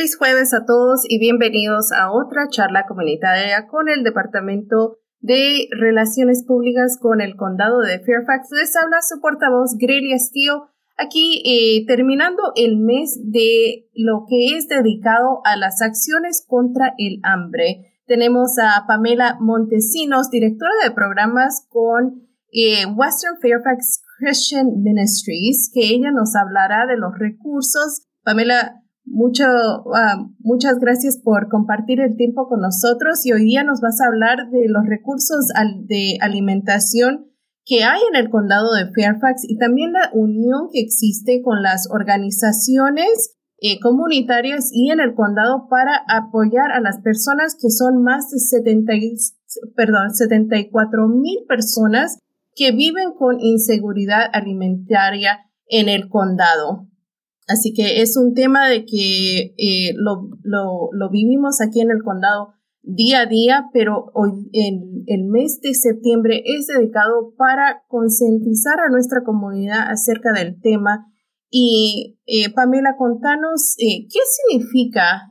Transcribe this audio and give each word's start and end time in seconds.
Feliz 0.00 0.16
jueves 0.16 0.54
a 0.54 0.64
todos 0.64 1.02
y 1.06 1.18
bienvenidos 1.18 1.92
a 1.92 2.10
otra 2.10 2.48
charla 2.48 2.86
comunitaria 2.88 3.66
con 3.66 3.90
el 3.90 4.02
Departamento 4.02 4.96
de 5.18 5.68
Relaciones 5.78 6.42
Públicas 6.46 6.96
con 6.98 7.20
el 7.20 7.36
Condado 7.36 7.80
de 7.80 7.98
Fairfax. 7.98 8.48
Les 8.50 8.74
habla 8.76 8.96
su 9.06 9.20
portavoz 9.20 9.76
Grelia 9.78 10.18
Steele, 10.18 10.62
aquí 10.96 11.42
eh, 11.44 11.84
terminando 11.86 12.42
el 12.56 12.78
mes 12.78 13.20
de 13.24 13.90
lo 13.92 14.24
que 14.26 14.56
es 14.56 14.68
dedicado 14.68 15.42
a 15.44 15.56
las 15.56 15.82
acciones 15.82 16.46
contra 16.48 16.94
el 16.96 17.20
hambre. 17.22 18.00
Tenemos 18.06 18.56
a 18.58 18.86
Pamela 18.86 19.36
Montesinos, 19.38 20.30
directora 20.30 20.72
de 20.82 20.92
programas 20.92 21.66
con 21.68 22.26
eh, 22.52 22.86
Western 22.86 23.36
Fairfax 23.42 24.02
Christian 24.18 24.82
Ministries, 24.82 25.70
que 25.70 25.90
ella 25.90 26.10
nos 26.10 26.34
hablará 26.36 26.86
de 26.86 26.96
los 26.96 27.12
recursos. 27.18 28.06
Pamela, 28.22 28.79
mucho, 29.10 29.44
ah, 29.44 30.28
muchas 30.38 30.78
gracias 30.78 31.18
por 31.22 31.48
compartir 31.48 32.00
el 32.00 32.16
tiempo 32.16 32.48
con 32.48 32.60
nosotros 32.60 33.26
y 33.26 33.32
hoy 33.32 33.44
día 33.44 33.64
nos 33.64 33.80
vas 33.80 34.00
a 34.00 34.06
hablar 34.06 34.50
de 34.50 34.68
los 34.68 34.86
recursos 34.86 35.48
de 35.88 36.16
alimentación 36.20 37.26
que 37.64 37.82
hay 37.82 38.00
en 38.08 38.16
el 38.16 38.30
condado 38.30 38.72
de 38.72 38.90
Fairfax 38.92 39.42
y 39.48 39.58
también 39.58 39.92
la 39.92 40.10
unión 40.14 40.68
que 40.72 40.80
existe 40.80 41.42
con 41.42 41.62
las 41.62 41.88
organizaciones 41.90 43.36
eh, 43.58 43.78
comunitarias 43.80 44.70
y 44.72 44.90
en 44.90 45.00
el 45.00 45.14
condado 45.14 45.66
para 45.68 46.02
apoyar 46.08 46.70
a 46.72 46.80
las 46.80 47.00
personas 47.00 47.56
que 47.60 47.68
son 47.68 48.02
más 48.02 48.30
de 48.30 48.38
70, 48.38 48.92
perdón, 49.76 50.14
74 50.14 51.08
mil 51.08 51.44
personas 51.46 52.18
que 52.54 52.72
viven 52.72 53.12
con 53.18 53.40
inseguridad 53.40 54.30
alimentaria 54.32 55.40
en 55.66 55.88
el 55.88 56.08
condado. 56.08 56.89
Así 57.50 57.72
que 57.74 58.00
es 58.00 58.16
un 58.16 58.34
tema 58.34 58.68
de 58.68 58.84
que 58.84 59.54
eh, 59.58 59.94
lo, 59.96 60.28
lo, 60.44 61.10
vivimos 61.10 61.60
aquí 61.60 61.80
en 61.80 61.90
el 61.90 62.02
condado 62.04 62.54
día 62.82 63.22
a 63.22 63.26
día, 63.26 63.66
pero 63.72 64.10
hoy 64.14 64.48
en 64.52 65.02
el 65.06 65.24
mes 65.24 65.60
de 65.60 65.74
septiembre 65.74 66.42
es 66.44 66.68
dedicado 66.68 67.34
para 67.36 67.82
concientizar 67.88 68.78
a 68.78 68.88
nuestra 68.88 69.22
comunidad 69.24 69.90
acerca 69.90 70.32
del 70.32 70.60
tema. 70.60 71.06
Y 71.50 72.20
eh, 72.26 72.52
Pamela, 72.54 72.94
contanos 72.96 73.74
eh, 73.78 74.06
qué 74.08 74.20
significa 74.30 75.28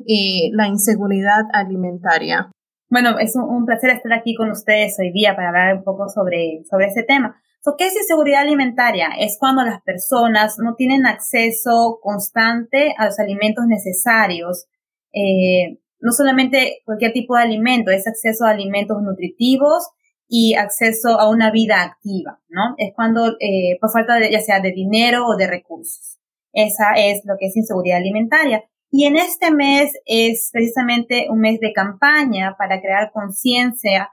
la 0.51 0.67
inseguridad 0.67 1.45
alimentaria. 1.53 2.51
Bueno, 2.89 3.17
es 3.19 3.35
un, 3.35 3.65
placer 3.65 3.91
estar 3.91 4.11
aquí 4.11 4.35
con 4.35 4.51
ustedes 4.51 4.97
hoy 4.99 5.13
día 5.13 5.35
para 5.35 5.49
hablar 5.49 5.77
un 5.77 5.83
poco 5.83 6.09
sobre, 6.09 6.63
sobre 6.69 6.87
ese 6.87 7.03
tema. 7.03 7.39
¿Qué 7.77 7.87
es 7.87 7.95
inseguridad 7.95 8.41
alimentaria? 8.41 9.09
Es 9.19 9.37
cuando 9.39 9.63
las 9.63 9.81
personas 9.81 10.57
no 10.59 10.75
tienen 10.75 11.05
acceso 11.05 11.99
constante 12.01 12.93
a 12.97 13.05
los 13.05 13.19
alimentos 13.19 13.65
necesarios. 13.67 14.65
Eh, 15.13 15.79
no 15.99 16.11
solamente 16.11 16.81
cualquier 16.85 17.11
tipo 17.13 17.35
de 17.35 17.43
alimento, 17.43 17.91
es 17.91 18.07
acceso 18.07 18.45
a 18.45 18.51
alimentos 18.51 19.01
nutritivos 19.01 19.89
y 20.27 20.55
acceso 20.55 21.19
a 21.19 21.29
una 21.29 21.51
vida 21.51 21.81
activa, 21.81 22.39
¿no? 22.49 22.75
Es 22.77 22.93
cuando, 22.95 23.35
eh, 23.39 23.77
por 23.81 23.91
falta 23.91 24.15
de, 24.15 24.31
ya 24.31 24.39
sea 24.39 24.61
de 24.61 24.71
dinero 24.71 25.25
o 25.25 25.35
de 25.35 25.47
recursos. 25.47 26.19
Esa 26.53 26.93
es 26.95 27.21
lo 27.25 27.35
que 27.37 27.47
es 27.47 27.57
inseguridad 27.57 27.97
alimentaria. 27.97 28.63
Y 28.91 29.05
en 29.05 29.17
este 29.17 29.51
mes 29.51 29.93
es 30.05 30.49
precisamente 30.51 31.27
un 31.29 31.39
mes 31.39 31.59
de 31.59 31.73
campaña 31.73 32.55
para 32.57 32.81
crear 32.81 33.11
conciencia 33.11 34.09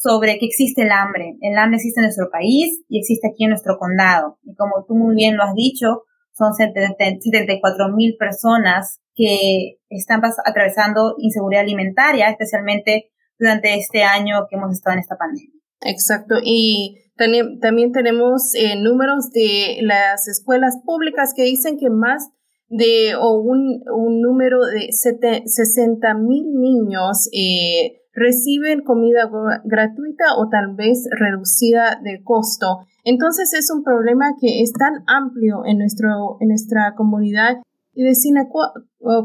sobre 0.00 0.38
que 0.38 0.46
existe 0.46 0.82
el 0.82 0.92
hambre. 0.92 1.36
El 1.42 1.58
hambre 1.58 1.76
existe 1.76 2.00
en 2.00 2.04
nuestro 2.06 2.30
país 2.30 2.82
y 2.88 3.00
existe 3.00 3.28
aquí 3.28 3.44
en 3.44 3.50
nuestro 3.50 3.76
condado. 3.78 4.38
Y 4.42 4.54
como 4.54 4.86
tú 4.88 4.94
muy 4.94 5.14
bien 5.14 5.36
lo 5.36 5.42
has 5.42 5.54
dicho, 5.54 6.04
son 6.32 6.54
74 6.54 7.88
mil 7.94 8.16
personas 8.18 9.00
que 9.14 9.76
están 9.90 10.22
atravesando 10.46 11.16
inseguridad 11.18 11.64
alimentaria, 11.64 12.30
especialmente 12.30 13.10
durante 13.38 13.74
este 13.74 14.02
año 14.02 14.46
que 14.48 14.56
hemos 14.56 14.72
estado 14.72 14.94
en 14.94 15.00
esta 15.00 15.18
pandemia. 15.18 15.60
Exacto. 15.82 16.36
Y 16.42 16.96
también, 17.16 17.92
tenemos 17.92 18.54
eh, 18.54 18.76
números 18.80 19.30
de 19.32 19.80
las 19.82 20.28
escuelas 20.28 20.78
públicas 20.82 21.34
que 21.36 21.42
dicen 21.42 21.76
que 21.78 21.90
más 21.90 22.30
de 22.68 23.16
o 23.16 23.38
un, 23.38 23.82
un 23.94 24.22
número 24.22 24.60
de 24.64 24.88
60 24.92 26.14
mil 26.14 26.44
niños 26.54 27.28
eh, 27.34 27.99
reciben 28.12 28.82
comida 28.82 29.30
gratuita 29.64 30.36
o 30.36 30.48
tal 30.48 30.74
vez 30.74 31.08
reducida 31.10 32.00
de 32.02 32.22
costo. 32.22 32.80
Entonces 33.04 33.52
es 33.54 33.70
un 33.70 33.82
problema 33.82 34.34
que 34.40 34.62
es 34.62 34.72
tan 34.72 35.04
amplio 35.06 35.64
en, 35.64 35.78
nuestro, 35.78 36.36
en 36.40 36.48
nuestra 36.48 36.94
comunidad. 36.96 37.62
Y 37.92 38.04
decina, 38.04 38.48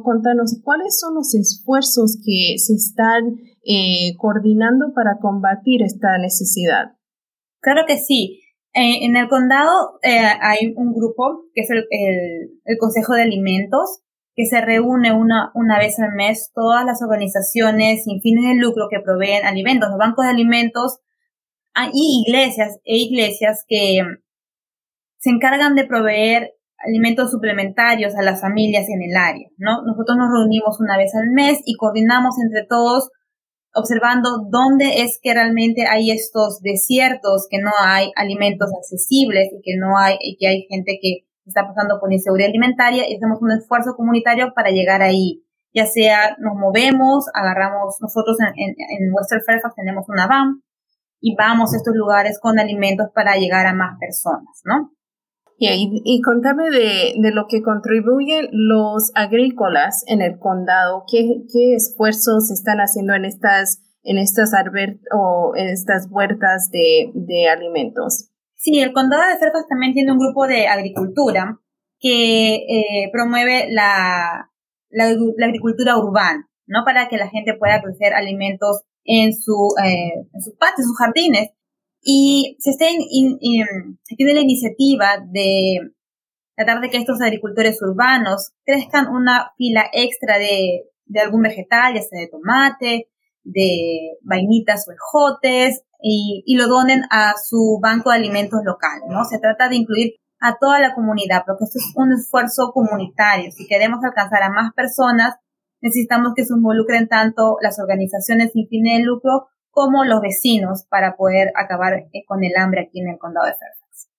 contanos 0.03 0.59
cuáles 0.63 0.99
son 0.99 1.15
los 1.15 1.35
esfuerzos 1.35 2.17
que 2.25 2.57
se 2.57 2.73
están 2.73 3.35
eh, 3.63 4.15
coordinando 4.17 4.93
para 4.93 5.19
combatir 5.19 5.83
esta 5.83 6.17
necesidad. 6.17 6.95
Claro 7.61 7.83
que 7.87 7.97
sí. 7.97 8.41
Eh, 8.73 9.05
en 9.05 9.15
el 9.15 9.29
condado 9.29 9.99
eh, 10.03 10.27
hay 10.41 10.73
un 10.75 10.93
grupo 10.93 11.45
que 11.53 11.61
es 11.61 11.69
el, 11.69 11.85
el 12.65 12.77
Consejo 12.77 13.13
de 13.13 13.21
Alimentos 13.21 14.01
que 14.35 14.45
se 14.45 14.59
reúne 14.61 15.13
una, 15.13 15.51
una 15.53 15.79
vez 15.79 15.97
al 15.99 16.11
mes 16.13 16.51
todas 16.53 16.85
las 16.85 17.01
organizaciones 17.01 18.03
sin 18.03 18.21
fines 18.21 18.49
de 18.49 18.61
lucro 18.61 18.87
que 18.89 18.99
proveen 18.99 19.45
alimentos, 19.45 19.89
los 19.89 19.97
bancos 19.97 20.25
de 20.25 20.31
alimentos 20.31 20.99
ah, 21.73 21.89
y 21.93 22.23
iglesias 22.25 22.79
e 22.83 22.97
iglesias 22.97 23.63
que 23.67 24.01
se 25.17 25.29
encargan 25.29 25.75
de 25.75 25.85
proveer 25.85 26.53
alimentos 26.77 27.31
suplementarios 27.31 28.13
a 28.15 28.21
las 28.21 28.41
familias 28.41 28.87
en 28.89 29.01
el 29.01 29.15
área, 29.15 29.47
¿no? 29.57 29.81
Nosotros 29.83 30.17
nos 30.17 30.29
reunimos 30.29 30.79
una 30.79 30.97
vez 30.97 31.15
al 31.15 31.31
mes 31.31 31.61
y 31.65 31.75
coordinamos 31.77 32.35
entre 32.43 32.65
todos 32.67 33.09
observando 33.75 34.47
dónde 34.49 35.01
es 35.01 35.19
que 35.21 35.33
realmente 35.33 35.85
hay 35.85 36.11
estos 36.11 36.61
desiertos, 36.61 37.47
que 37.49 37.59
no 37.59 37.71
hay 37.77 38.11
alimentos 38.15 38.69
accesibles 38.77 39.49
y 39.51 39.61
que 39.61 39.77
no 39.77 39.97
hay, 39.97 40.15
y 40.21 40.37
que 40.37 40.47
hay 40.47 40.65
gente 40.69 40.97
que 41.01 41.25
está 41.45 41.67
pasando 41.67 41.99
por 41.99 42.11
inseguridad 42.11 42.49
alimentaria 42.49 43.09
y 43.09 43.15
hacemos 43.15 43.41
un 43.41 43.51
esfuerzo 43.51 43.95
comunitario 43.95 44.53
para 44.53 44.71
llegar 44.71 45.01
ahí. 45.01 45.43
Ya 45.73 45.85
sea 45.85 46.37
nos 46.39 46.55
movemos, 46.55 47.25
agarramos, 47.33 47.97
nosotros 48.01 48.37
en, 48.39 48.47
en, 48.55 48.75
en 48.77 49.13
Western 49.13 49.43
Fairfax 49.45 49.75
tenemos 49.75 50.05
una 50.07 50.27
van 50.27 50.61
y 51.19 51.35
vamos 51.35 51.73
a 51.73 51.77
estos 51.77 51.95
lugares 51.95 52.39
con 52.39 52.59
alimentos 52.59 53.07
para 53.13 53.35
llegar 53.35 53.65
a 53.65 53.73
más 53.73 53.97
personas, 53.99 54.61
¿no? 54.63 54.91
y, 55.57 56.01
y 56.03 56.21
contame 56.21 56.69
de, 56.69 57.13
de, 57.17 57.31
lo 57.31 57.47
que 57.47 57.61
contribuyen 57.61 58.47
los 58.51 59.11
agrícolas 59.15 60.03
en 60.07 60.21
el 60.21 60.37
condado, 60.37 61.03
qué, 61.09 61.43
qué 61.51 61.75
esfuerzos 61.75 62.51
están 62.51 62.79
haciendo 62.79 63.13
en 63.13 63.25
estas, 63.25 63.81
en 64.03 64.17
estas, 64.17 64.51
o 65.13 65.53
en 65.55 65.69
estas 65.69 66.07
huertas 66.09 66.69
de, 66.71 67.11
de 67.13 67.47
alimentos. 67.47 68.29
Sí, 68.65 68.79
el 68.79 68.93
condado 68.93 69.21
de 69.21 69.37
Fairfax 69.37 69.67
también 69.67 69.93
tiene 69.93 70.11
un 70.11 70.17
grupo 70.17 70.47
de 70.47 70.65
agricultura 70.67 71.59
que 71.99 72.55
eh, 72.55 73.09
promueve 73.11 73.67
la, 73.69 74.49
agricultura 75.39 75.99
urbana, 75.99 76.49
¿no? 76.65 76.83
Para 76.83 77.07
que 77.07 77.17
la 77.17 77.29
gente 77.29 77.53
pueda 77.53 77.79
crecer 77.83 78.15
alimentos 78.15 78.81
en, 79.03 79.35
su, 79.35 79.75
eh, 79.85 80.25
en 80.33 80.41
sus 80.41 80.55
patios, 80.55 80.87
sus 80.87 80.97
jardines. 80.97 81.51
Y 82.01 82.57
se, 82.57 82.71
está 82.71 82.87
se 82.87 84.15
tiene 84.15 84.33
la 84.33 84.41
iniciativa 84.41 85.23
de 85.29 85.91
tratar 86.55 86.81
de 86.81 86.89
que 86.89 86.97
estos 86.97 87.21
agricultores 87.21 87.79
urbanos 87.83 88.51
crezcan 88.63 89.09
una 89.09 89.51
fila 89.57 89.85
extra 89.93 90.39
de, 90.39 90.85
de 91.05 91.19
algún 91.19 91.43
vegetal, 91.43 91.93
ya 91.93 92.01
sea 92.01 92.19
de 92.19 92.29
tomate, 92.29 93.09
de 93.43 94.17
vainitas 94.23 94.87
o 94.87 94.91
ejotes, 94.91 95.83
y, 96.01 96.43
y 96.45 96.57
lo 96.57 96.67
donen 96.67 97.03
a 97.09 97.33
su 97.43 97.79
banco 97.81 98.09
de 98.09 98.17
alimentos 98.17 98.61
local, 98.63 99.01
¿no? 99.09 99.23
Se 99.25 99.39
trata 99.39 99.69
de 99.69 99.75
incluir 99.77 100.15
a 100.39 100.57
toda 100.59 100.79
la 100.79 100.93
comunidad, 100.93 101.43
porque 101.45 101.63
esto 101.65 101.79
es 101.79 101.93
un 101.95 102.13
esfuerzo 102.13 102.71
comunitario. 102.73 103.51
Si 103.51 103.67
queremos 103.67 103.99
alcanzar 104.03 104.43
a 104.43 104.49
más 104.49 104.73
personas, 104.73 105.35
necesitamos 105.81 106.33
que 106.35 106.45
se 106.45 106.53
involucren 106.53 107.07
tanto 107.07 107.57
las 107.61 107.79
organizaciones 107.79 108.51
sin 108.51 108.67
fin 108.67 108.83
de 108.83 108.99
lucro 108.99 109.47
como 109.71 110.05
los 110.05 110.21
vecinos 110.21 110.85
para 110.89 111.15
poder 111.15 111.51
acabar 111.55 111.93
eh, 111.93 112.23
con 112.25 112.43
el 112.43 112.55
hambre 112.57 112.81
aquí 112.81 113.01
en 113.01 113.09
el 113.09 113.17
condado 113.17 113.45
de 113.45 113.53
Fairfax. 113.53 114.09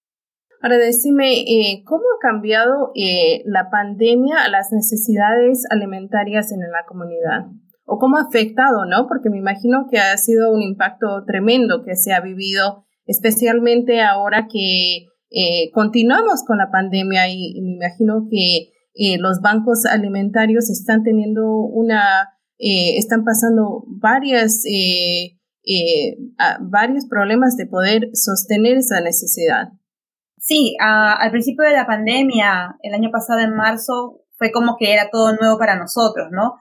Ahora 0.62 0.77
decime, 0.79 1.41
eh, 1.41 1.83
¿cómo 1.85 2.03
ha 2.03 2.21
cambiado 2.21 2.93
eh, 2.95 3.43
la 3.47 3.71
pandemia 3.71 4.45
a 4.45 4.49
las 4.49 4.73
necesidades 4.73 5.65
alimentarias 5.71 6.53
en 6.53 6.61
la 6.61 6.85
comunidad? 6.87 7.47
O 7.87 7.99
cómo 7.99 8.19
ha 8.19 8.23
afectado, 8.23 8.85
¿no? 8.85 9.06
Porque 9.06 9.31
me 9.31 9.38
imagino 9.38 9.87
que 9.91 9.99
ha 9.99 10.17
sido 10.19 10.53
un 10.53 10.61
impacto 10.61 11.25
tremendo 11.25 11.83
que 11.85 11.94
se 11.94 12.12
ha 12.12 12.21
vivido, 12.21 12.85
especialmente 13.06 14.03
ahora 14.03 14.49
que 14.53 15.06
eh, 15.31 15.71
continuamos 15.73 16.44
con 16.47 16.59
la 16.59 16.71
pandemia 16.71 17.29
y, 17.29 17.61
me 17.62 17.75
imagino 17.77 18.27
que 18.31 18.73
eh, 18.94 19.19
los 19.19 19.41
bancos 19.41 19.87
alimentarios 19.87 20.69
están 20.71 21.05
teniendo 21.05 21.59
una, 21.59 22.31
eh, 22.59 22.97
están 22.97 23.25
pasando 23.25 23.85
varias, 24.00 24.62
varios 26.61 27.06
problemas 27.06 27.56
de 27.56 27.67
poder 27.67 28.09
sostener 28.15 28.79
esa 28.79 29.00
necesidad. 29.00 29.69
Sí, 30.38 30.77
al 30.79 31.31
principio 31.31 31.65
de 31.65 31.73
la 31.73 31.87
pandemia, 31.87 32.77
el 32.83 32.94
año 32.94 33.11
pasado 33.11 33.41
en 33.41 33.55
marzo, 33.55 34.23
fue 34.38 34.53
como 34.53 34.77
que 34.79 34.93
era 34.93 35.09
todo 35.11 35.35
nuevo 35.35 35.59
para 35.59 35.77
nosotros, 35.77 36.29
¿no? 36.31 36.55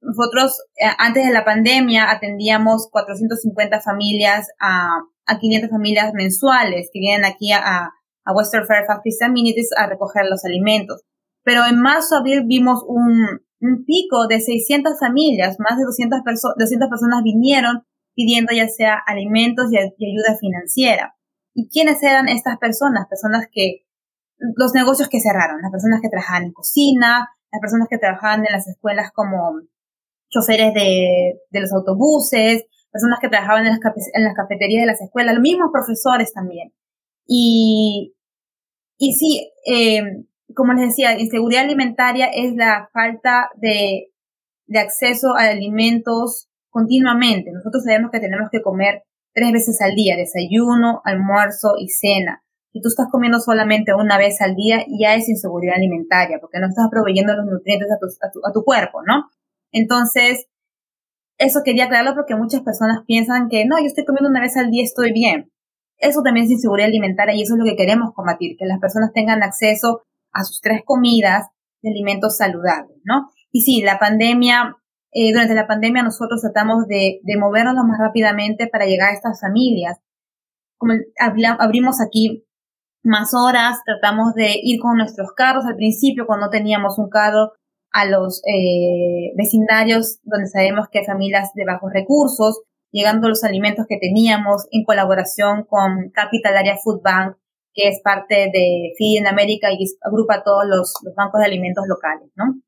Nosotros 0.00 0.60
eh, 0.76 0.86
antes 0.98 1.26
de 1.26 1.32
la 1.32 1.44
pandemia 1.44 2.10
atendíamos 2.10 2.88
450 2.90 3.80
familias 3.80 4.46
a, 4.60 5.00
a 5.26 5.38
500 5.38 5.70
familias 5.70 6.12
mensuales 6.14 6.88
que 6.92 7.00
vienen 7.00 7.24
aquí 7.24 7.52
a, 7.52 7.90
a 8.24 8.32
Western 8.32 8.66
Fairfax 8.66 9.00
Christian 9.02 9.30
Communities 9.30 9.70
a 9.76 9.86
recoger 9.86 10.26
los 10.28 10.44
alimentos. 10.44 11.02
Pero 11.44 11.64
en 11.66 11.80
marzo, 11.80 12.16
abril 12.16 12.44
vimos 12.46 12.84
un, 12.86 13.40
un 13.60 13.84
pico 13.84 14.26
de 14.28 14.40
600 14.40 14.98
familias, 14.98 15.56
más 15.58 15.78
de 15.78 15.84
200, 15.84 16.20
200 16.56 16.88
personas 16.88 17.22
vinieron 17.22 17.84
pidiendo 18.14 18.52
ya 18.52 18.68
sea 18.68 19.00
alimentos 19.06 19.66
y, 19.70 19.78
ayuda 19.78 20.36
financiera. 20.40 21.14
¿Y 21.54 21.68
quiénes 21.68 22.02
eran 22.02 22.28
estas 22.28 22.58
personas? 22.58 23.06
Personas 23.08 23.46
que, 23.52 23.86
los 24.56 24.74
negocios 24.74 25.08
que 25.08 25.20
cerraron, 25.20 25.62
las 25.62 25.70
personas 25.70 26.00
que 26.02 26.08
trabajaban 26.08 26.44
en 26.44 26.52
cocina, 26.52 27.28
las 27.50 27.60
personas 27.60 27.88
que 27.88 27.98
trabajaban 27.98 28.40
en 28.40 28.52
las 28.52 28.68
escuelas 28.68 29.10
como 29.12 29.60
choferes 30.28 30.74
de, 30.74 31.40
de 31.50 31.60
los 31.60 31.72
autobuses, 31.72 32.64
personas 32.90 33.18
que 33.20 33.28
trabajaban 33.28 33.66
en 33.66 33.72
las, 33.72 33.80
en 34.12 34.24
las 34.24 34.34
cafeterías 34.34 34.82
de 34.82 34.86
las 34.86 35.00
escuelas, 35.00 35.34
los 35.34 35.42
mismos 35.42 35.70
profesores 35.72 36.32
también. 36.32 36.72
Y, 37.26 38.14
y 38.96 39.12
sí, 39.14 39.52
eh, 39.66 40.24
como 40.54 40.72
les 40.72 40.88
decía, 40.88 41.18
inseguridad 41.18 41.64
alimentaria 41.64 42.26
es 42.26 42.54
la 42.54 42.88
falta 42.92 43.50
de, 43.56 44.10
de 44.66 44.78
acceso 44.78 45.36
a 45.36 45.50
alimentos 45.50 46.48
continuamente. 46.70 47.52
Nosotros 47.52 47.84
sabemos 47.84 48.10
que 48.10 48.20
tenemos 48.20 48.48
que 48.50 48.62
comer 48.62 49.02
tres 49.32 49.52
veces 49.52 49.80
al 49.80 49.94
día, 49.94 50.16
desayuno, 50.16 51.00
almuerzo 51.04 51.74
y 51.78 51.88
cena. 51.88 52.42
Si 52.72 52.80
tú 52.80 52.88
estás 52.88 53.08
comiendo 53.10 53.40
solamente 53.40 53.94
una 53.94 54.18
vez 54.18 54.40
al 54.40 54.54
día, 54.54 54.84
ya 54.98 55.14
es 55.14 55.28
inseguridad 55.28 55.76
alimentaria, 55.76 56.38
porque 56.40 56.58
no 56.60 56.68
estás 56.68 56.88
proveyendo 56.90 57.34
los 57.34 57.46
nutrientes 57.46 57.88
a 57.90 57.98
tu, 57.98 58.06
a 58.06 58.30
tu, 58.30 58.40
a 58.46 58.52
tu 58.52 58.64
cuerpo, 58.64 59.02
¿no? 59.06 59.24
Entonces, 59.72 60.46
eso 61.38 61.60
quería 61.64 61.84
aclararlo 61.84 62.14
porque 62.14 62.34
muchas 62.34 62.62
personas 62.62 63.04
piensan 63.06 63.48
que 63.48 63.64
no, 63.64 63.78
yo 63.78 63.86
estoy 63.86 64.04
comiendo 64.04 64.28
una 64.28 64.40
vez 64.40 64.56
al 64.56 64.70
día, 64.70 64.82
estoy 64.82 65.12
bien. 65.12 65.50
Eso 65.98 66.22
también 66.22 66.46
es 66.46 66.52
inseguridad 66.52 66.88
alimentaria 66.88 67.34
y 67.34 67.42
eso 67.42 67.54
es 67.54 67.58
lo 67.58 67.64
que 67.64 67.76
queremos 67.76 68.12
combatir, 68.14 68.56
que 68.58 68.66
las 68.66 68.78
personas 68.78 69.12
tengan 69.12 69.42
acceso 69.42 70.02
a 70.32 70.44
sus 70.44 70.60
tres 70.60 70.82
comidas 70.84 71.46
de 71.82 71.90
alimentos 71.90 72.36
saludables, 72.36 72.98
¿no? 73.04 73.30
Y 73.50 73.62
sí, 73.62 73.82
la 73.82 73.98
pandemia, 73.98 74.76
eh, 75.12 75.32
durante 75.32 75.54
la 75.54 75.66
pandemia 75.66 76.02
nosotros 76.02 76.40
tratamos 76.40 76.86
de, 76.86 77.20
de 77.22 77.36
movernos 77.36 77.84
más 77.84 77.98
rápidamente 77.98 78.68
para 78.68 78.86
llegar 78.86 79.10
a 79.10 79.14
estas 79.14 79.40
familias. 79.40 79.98
Como 80.76 80.94
abrimos 81.18 82.00
aquí 82.00 82.44
más 83.02 83.32
horas, 83.34 83.78
tratamos 83.84 84.34
de 84.34 84.54
ir 84.62 84.80
con 84.80 84.96
nuestros 84.96 85.32
carros 85.32 85.64
al 85.66 85.76
principio 85.76 86.26
cuando 86.26 86.50
teníamos 86.50 86.98
un 86.98 87.08
carro 87.08 87.52
a 87.92 88.06
los 88.06 88.42
eh, 88.46 89.32
vecindarios 89.36 90.18
donde 90.22 90.48
sabemos 90.48 90.86
que 90.90 91.00
hay 91.00 91.04
familias 91.04 91.50
de 91.54 91.64
bajos 91.64 91.90
recursos, 91.92 92.62
llegando 92.90 93.28
los 93.28 93.44
alimentos 93.44 93.86
que 93.88 93.98
teníamos 93.98 94.66
en 94.70 94.84
colaboración 94.84 95.64
con 95.64 96.10
Capital 96.12 96.56
Area 96.56 96.76
Food 96.82 97.02
Bank 97.02 97.36
que 97.78 97.88
es 97.88 98.00
parte 98.02 98.50
de 98.52 98.92
Feed 98.98 99.20
en 99.20 99.28
América 99.28 99.68
y 99.72 99.84
agrupa 100.02 100.42
todos 100.44 100.64
los, 100.66 100.92
bancos 101.16 101.40
de 101.40 101.46
alimentos 101.46 101.84
locales, 101.88 102.28
¿no? 102.34 102.60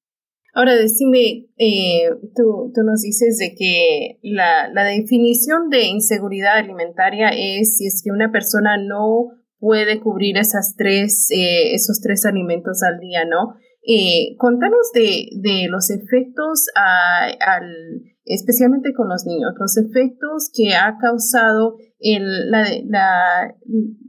Ahora, 0.55 0.75
decime, 0.75 1.47
eh, 1.59 2.11
tú, 2.35 2.73
tú, 2.75 2.83
nos 2.85 3.03
dices 3.03 3.39
de 3.39 3.55
que 3.55 4.19
la, 4.23 4.69
la, 4.69 4.85
definición 4.85 5.69
de 5.69 5.85
inseguridad 5.85 6.59
alimentaria 6.59 7.29
es 7.29 7.77
si 7.77 7.87
es 7.87 8.03
que 8.05 8.11
una 8.11 8.33
persona 8.33 8.77
no 8.77 9.31
puede 9.59 10.01
cubrir 10.01 10.39
esas 10.39 10.75
tres, 10.77 11.29
eh, 11.31 11.75
esos 11.75 12.01
tres 12.01 12.25
alimentos 12.25 12.83
al 12.83 12.99
día, 12.99 13.25
¿no? 13.25 13.55
Eh, 13.83 14.37
contanos 14.37 14.91
de, 14.93 15.31
de 15.41 15.69
los 15.69 15.89
efectos 15.91 16.67
al, 16.75 18.03
especialmente 18.25 18.93
con 18.95 19.09
los 19.09 19.25
niños, 19.25 19.55
los 19.59 19.77
efectos 19.79 20.51
que 20.55 20.75
ha 20.75 20.99
causado 21.01 21.77
el, 21.99 22.51
la, 22.51 22.67
la, 22.87 23.55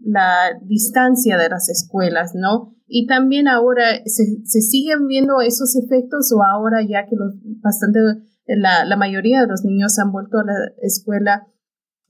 la, 0.04 0.60
distancia 0.64 1.38
de 1.38 1.50
las 1.50 1.70
escuelas, 1.70 2.34
¿no? 2.36 2.76
Y 2.86 3.08
también 3.08 3.48
ahora, 3.48 4.02
¿se, 4.06 4.24
¿se, 4.44 4.62
siguen 4.62 5.08
viendo 5.08 5.40
esos 5.40 5.78
efectos 5.78 6.34
o 6.34 6.44
ahora 6.44 6.82
ya 6.82 7.06
que 7.06 7.16
los 7.16 7.34
bastante, 7.62 8.00
la, 8.48 8.84
la 8.84 8.98
mayoría 8.98 9.42
de 9.42 9.48
los 9.48 9.64
niños 9.64 9.98
han 10.00 10.12
vuelto 10.12 10.40
a 10.40 10.44
la 10.44 10.54
escuela, 10.82 11.48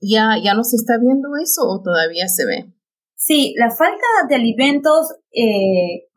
ya, 0.00 0.34
ya 0.42 0.54
no 0.54 0.64
se 0.64 0.74
está 0.74 0.98
viendo 0.98 1.36
eso 1.40 1.62
o 1.68 1.80
todavía 1.80 2.26
se 2.26 2.44
ve? 2.44 2.74
Sí, 3.24 3.54
la 3.56 3.70
falta 3.70 4.04
de 4.28 4.34
alimentos, 4.34 5.14
eh, 5.30 6.08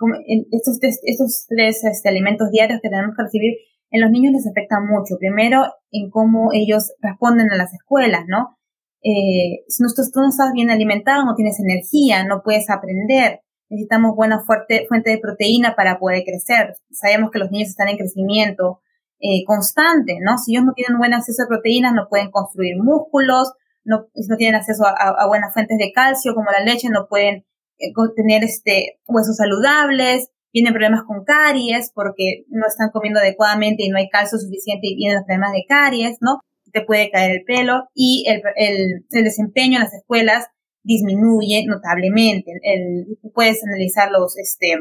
estos, 0.51 0.79
estos 0.81 1.45
tres 1.47 1.83
este, 1.83 2.09
alimentos 2.09 2.49
diarios 2.49 2.79
que 2.81 2.89
tenemos 2.89 3.15
que 3.15 3.21
recibir, 3.21 3.53
en 3.91 4.01
los 4.01 4.09
niños 4.09 4.33
les 4.33 4.47
afecta 4.47 4.79
mucho. 4.79 5.17
Primero, 5.19 5.65
en 5.91 6.09
cómo 6.09 6.49
ellos 6.51 6.93
responden 7.01 7.51
a 7.51 7.57
las 7.57 7.71
escuelas, 7.75 8.23
¿no? 8.27 8.57
Eh, 9.03 9.61
si 9.67 9.83
no, 9.83 9.89
tú 9.93 10.19
no 10.19 10.29
estás 10.29 10.51
bien 10.53 10.71
alimentado, 10.71 11.25
no 11.25 11.35
tienes 11.35 11.59
energía, 11.59 12.25
no 12.25 12.41
puedes 12.43 12.71
aprender. 12.71 13.41
Necesitamos 13.69 14.15
buena 14.15 14.39
fuerte, 14.43 14.87
fuente 14.87 15.11
de 15.11 15.19
proteína 15.19 15.75
para 15.75 15.99
poder 15.99 16.23
crecer. 16.23 16.73
Sabemos 16.89 17.29
que 17.29 17.37
los 17.37 17.51
niños 17.51 17.69
están 17.69 17.89
en 17.89 17.97
crecimiento 17.97 18.81
eh, 19.19 19.45
constante, 19.45 20.17
¿no? 20.21 20.39
Si 20.39 20.53
ellos 20.53 20.65
no 20.65 20.73
tienen 20.73 20.97
buen 20.97 21.13
acceso 21.13 21.43
a 21.43 21.47
proteínas, 21.47 21.93
no 21.93 22.07
pueden 22.09 22.31
construir 22.31 22.77
músculos, 22.81 23.53
no, 23.85 24.07
no 24.13 24.37
tienen 24.37 24.55
acceso 24.55 24.83
a, 24.85 25.27
buenas 25.27 25.53
fuentes 25.53 25.77
de 25.77 25.91
calcio 25.93 26.33
como 26.35 26.51
la 26.51 26.63
leche, 26.63 26.89
no 26.89 27.07
pueden 27.07 27.45
eh, 27.77 27.93
tener 28.15 28.43
este, 28.43 28.99
huesos 29.07 29.37
saludables, 29.37 30.29
tienen 30.51 30.73
problemas 30.73 31.03
con 31.03 31.23
caries 31.23 31.91
porque 31.93 32.45
no 32.49 32.65
están 32.67 32.89
comiendo 32.91 33.19
adecuadamente 33.19 33.83
y 33.83 33.89
no 33.89 33.97
hay 33.97 34.09
calcio 34.09 34.37
suficiente 34.37 34.87
y 34.87 34.95
vienen 34.95 35.17
los 35.17 35.25
problemas 35.25 35.51
de 35.51 35.65
caries, 35.67 36.17
¿no? 36.21 36.39
Te 36.71 36.81
puede 36.81 37.09
caer 37.09 37.31
el 37.31 37.43
pelo 37.45 37.87
y 37.93 38.25
el, 38.27 38.41
el, 38.55 39.05
el 39.09 39.23
desempeño 39.23 39.77
en 39.77 39.83
las 39.83 39.93
escuelas 39.93 40.47
disminuye 40.83 41.65
notablemente. 41.67 42.51
El, 42.63 43.17
puedes 43.33 43.63
analizar 43.63 44.11
los, 44.11 44.37
este, 44.37 44.77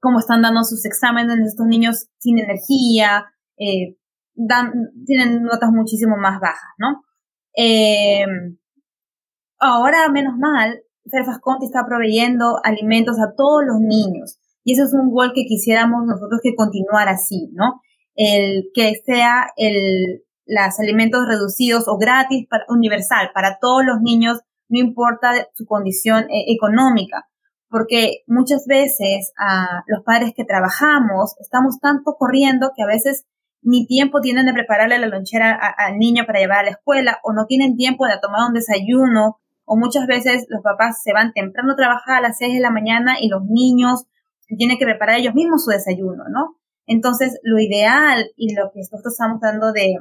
cómo 0.00 0.18
están 0.18 0.42
dando 0.42 0.64
sus 0.64 0.84
exámenes 0.84 1.38
estos 1.46 1.66
niños 1.66 2.08
sin 2.18 2.38
energía, 2.38 3.24
eh, 3.58 3.96
dan, 4.34 4.72
tienen 5.06 5.42
notas 5.42 5.70
muchísimo 5.72 6.16
más 6.16 6.40
bajas, 6.40 6.70
¿no? 6.78 7.05
Eh, 7.56 8.24
ahora, 9.58 10.08
menos 10.10 10.34
mal, 10.38 10.82
Fairfax 11.10 11.40
está 11.62 11.84
proveyendo 11.86 12.60
alimentos 12.62 13.16
a 13.18 13.34
todos 13.36 13.62
los 13.66 13.80
niños. 13.80 14.38
Y 14.64 14.72
ese 14.72 14.82
es 14.82 14.94
un 14.94 15.10
gol 15.10 15.32
que 15.34 15.44
quisiéramos 15.46 16.04
nosotros 16.06 16.40
que 16.42 16.54
continuara 16.54 17.12
así, 17.12 17.50
¿no? 17.52 17.80
El 18.14 18.70
que 18.74 18.94
sea 19.04 19.48
el, 19.56 20.24
los 20.46 20.80
alimentos 20.80 21.26
reducidos 21.26 21.86
o 21.86 21.98
gratis, 21.98 22.46
para, 22.48 22.64
universal, 22.68 23.30
para 23.32 23.58
todos 23.60 23.84
los 23.84 24.00
niños, 24.00 24.40
no 24.68 24.80
importa 24.80 25.48
su 25.54 25.66
condición 25.66 26.24
eh, 26.24 26.46
económica. 26.48 27.28
Porque 27.68 28.22
muchas 28.26 28.64
veces 28.66 29.32
a 29.38 29.82
los 29.86 30.04
padres 30.04 30.32
que 30.36 30.44
trabajamos 30.44 31.34
estamos 31.40 31.78
tanto 31.80 32.14
corriendo 32.18 32.70
que 32.76 32.82
a 32.82 32.86
veces 32.86 33.26
ni 33.66 33.84
tiempo 33.86 34.20
tienen 34.20 34.46
de 34.46 34.52
prepararle 34.52 34.98
la 34.98 35.08
lonchera 35.08 35.52
al 35.52 35.98
niño 35.98 36.24
para 36.24 36.38
llevar 36.38 36.60
a 36.60 36.62
la 36.62 36.70
escuela 36.70 37.18
o 37.24 37.32
no 37.32 37.46
tienen 37.46 37.76
tiempo 37.76 38.06
de 38.06 38.18
tomar 38.22 38.48
un 38.48 38.54
desayuno 38.54 39.40
o 39.64 39.76
muchas 39.76 40.06
veces 40.06 40.46
los 40.48 40.62
papás 40.62 41.02
se 41.02 41.12
van 41.12 41.32
temprano 41.32 41.72
a 41.72 41.76
trabajar 41.76 42.18
a 42.18 42.20
las 42.20 42.38
6 42.38 42.54
de 42.54 42.60
la 42.60 42.70
mañana 42.70 43.16
y 43.20 43.28
los 43.28 43.42
niños 43.44 44.04
tienen 44.56 44.78
que 44.78 44.84
preparar 44.84 45.18
ellos 45.18 45.34
mismos 45.34 45.64
su 45.64 45.70
desayuno, 45.70 46.24
¿no? 46.30 46.56
Entonces, 46.86 47.40
lo 47.42 47.58
ideal 47.58 48.30
y 48.36 48.54
lo 48.54 48.70
que 48.72 48.78
nosotros 48.78 49.14
estamos 49.14 49.40
dando 49.40 49.72
de, 49.72 49.96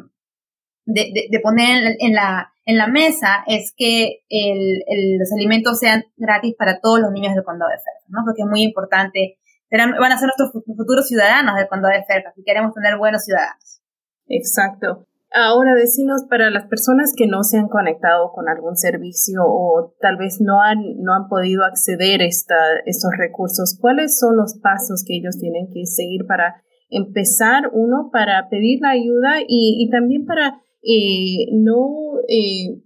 de, 0.86 1.40
poner 1.42 1.96
en 2.00 2.14
la, 2.14 2.54
en 2.66 2.78
la 2.78 2.86
mesa 2.86 3.44
es 3.48 3.74
que 3.76 4.20
el, 4.30 4.84
los 5.18 5.34
alimentos 5.34 5.80
sean 5.80 6.04
gratis 6.18 6.54
para 6.56 6.80
todos 6.80 7.00
los 7.00 7.12
niños 7.12 7.34
del 7.34 7.44
condado 7.44 7.72
de 7.72 7.78
Fairfax, 7.78 8.10
¿no? 8.10 8.22
Porque 8.24 8.44
es 8.44 8.48
muy 8.48 8.62
importante 8.62 9.40
van 9.72 10.12
a 10.12 10.18
ser 10.18 10.30
nuestros 10.38 10.64
futuros 10.66 11.08
ciudadanos 11.08 11.56
del 11.56 11.68
condado 11.68 11.94
de 11.94 12.06
Fairfax 12.06 12.38
y 12.38 12.44
queremos 12.44 12.74
tener 12.74 12.98
buenos 12.98 13.24
ciudadanos. 13.24 13.82
Exacto. 14.28 15.08
Ahora 15.32 15.74
decinos 15.74 16.24
para 16.30 16.50
las 16.50 16.66
personas 16.68 17.14
que 17.16 17.28
no 17.28 17.44
se 17.44 17.58
han 17.58 17.68
conectado 17.68 18.32
con 18.32 18.48
algún 18.48 18.78
servicio 18.78 19.42
o 19.44 19.94
tal 20.00 20.16
vez 20.18 20.38
no 20.40 20.62
han, 20.62 20.80
no 21.02 21.14
han 21.14 21.28
podido 21.28 21.64
acceder 21.66 22.22
a 22.22 22.26
estos 22.26 23.12
recursos, 23.18 23.78
¿cuáles 23.82 24.18
son 24.18 24.38
los 24.38 24.58
pasos 24.62 25.04
que 25.06 25.18
ellos 25.18 25.38
tienen 25.38 25.68
que 25.74 25.86
seguir 25.86 26.26
para 26.26 26.62
empezar, 26.90 27.70
uno, 27.74 28.10
para 28.14 28.48
pedir 28.50 28.80
la 28.82 28.92
ayuda 28.92 29.40
y, 29.46 29.90
también 29.92 30.26
para 30.26 30.62
eh, 30.82 31.48
no, 31.52 32.20
eh, 32.30 32.82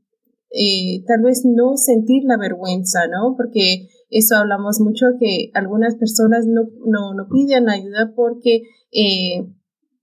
eh, 0.52 1.04
tal 1.06 1.22
vez 1.24 1.44
no 1.46 1.76
sentir 1.76 2.24
la 2.26 2.38
vergüenza, 2.38 3.08
¿no? 3.08 3.36
Porque 3.38 3.90
eso 4.10 4.36
hablamos 4.36 4.80
mucho 4.80 5.06
que 5.20 5.52
algunas 5.54 5.96
personas 5.96 6.46
no, 6.48 6.64
no, 6.86 7.14
no 7.14 7.28
piden 7.30 7.70
ayuda 7.70 8.14
porque 8.16 8.64
eh, 8.92 9.46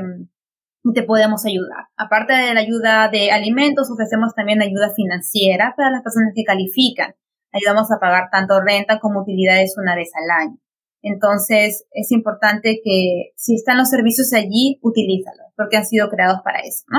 y 0.82 0.92
te 0.92 1.02
podemos 1.04 1.46
ayudar. 1.46 1.86
Aparte 1.96 2.32
de 2.32 2.52
la 2.52 2.60
ayuda 2.60 3.08
de 3.08 3.30
alimentos, 3.30 3.90
ofrecemos 3.90 4.34
también 4.34 4.60
ayuda 4.60 4.92
financiera 4.94 5.74
para 5.76 5.90
las 5.90 6.02
personas 6.02 6.32
que 6.34 6.44
califican. 6.44 7.14
Ayudamos 7.52 7.90
a 7.90 8.00
pagar 8.00 8.28
tanto 8.30 8.60
renta 8.60 8.98
como 8.98 9.20
utilidades 9.20 9.76
una 9.78 9.94
vez 9.94 10.10
al 10.14 10.46
año. 10.46 10.58
Entonces, 11.02 11.86
es 11.92 12.10
importante 12.10 12.80
que 12.82 13.30
si 13.36 13.54
están 13.54 13.78
los 13.78 13.88
servicios 13.88 14.32
allí, 14.32 14.78
utilízalos, 14.82 15.46
porque 15.56 15.76
han 15.76 15.86
sido 15.86 16.08
creados 16.08 16.40
para 16.42 16.60
eso, 16.60 16.84
¿no? 16.88 16.98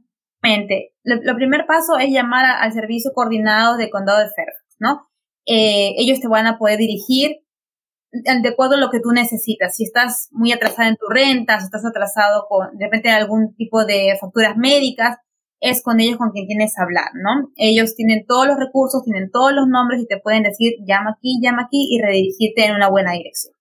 Lo, 1.04 1.16
lo 1.22 1.36
primer 1.36 1.66
paso 1.66 1.98
es 1.98 2.10
llamar 2.10 2.44
al 2.60 2.72
servicio 2.72 3.12
coordinado 3.14 3.76
de 3.76 3.90
condado 3.90 4.20
de 4.20 4.30
Fairfax, 4.34 4.76
¿no? 4.78 5.06
Eh, 5.46 5.94
ellos 5.98 6.20
te 6.20 6.28
van 6.28 6.46
a 6.46 6.58
poder 6.58 6.78
dirigir 6.78 7.42
de 8.12 8.48
acuerdo 8.48 8.74
a 8.74 8.78
lo 8.78 8.90
que 8.90 9.00
tú 9.00 9.10
necesitas. 9.12 9.76
Si 9.76 9.84
estás 9.84 10.28
muy 10.32 10.52
atrasada 10.52 10.88
en 10.88 10.96
tu 10.96 11.06
renta, 11.08 11.58
si 11.58 11.66
estás 11.66 11.84
atrasado 11.84 12.46
con 12.48 12.76
de 12.76 12.86
repente 12.86 13.10
algún 13.10 13.54
tipo 13.54 13.84
de 13.84 14.16
facturas 14.20 14.56
médicas, 14.56 15.18
es 15.60 15.82
con 15.82 16.00
ellos 16.00 16.16
con 16.16 16.30
quien 16.30 16.46
tienes 16.46 16.74
que 16.74 16.82
hablar, 16.82 17.10
¿no? 17.14 17.50
Ellos 17.56 17.94
tienen 17.94 18.24
todos 18.26 18.46
los 18.46 18.56
recursos, 18.58 19.04
tienen 19.04 19.30
todos 19.30 19.52
los 19.52 19.68
nombres 19.68 20.02
y 20.02 20.06
te 20.06 20.18
pueden 20.18 20.42
decir 20.42 20.74
llama 20.86 21.14
aquí, 21.16 21.38
llama 21.42 21.64
aquí 21.66 21.88
y 21.90 22.00
redirigirte 22.00 22.64
en 22.64 22.74
una 22.74 22.88
buena 22.88 23.12
dirección. 23.12 23.54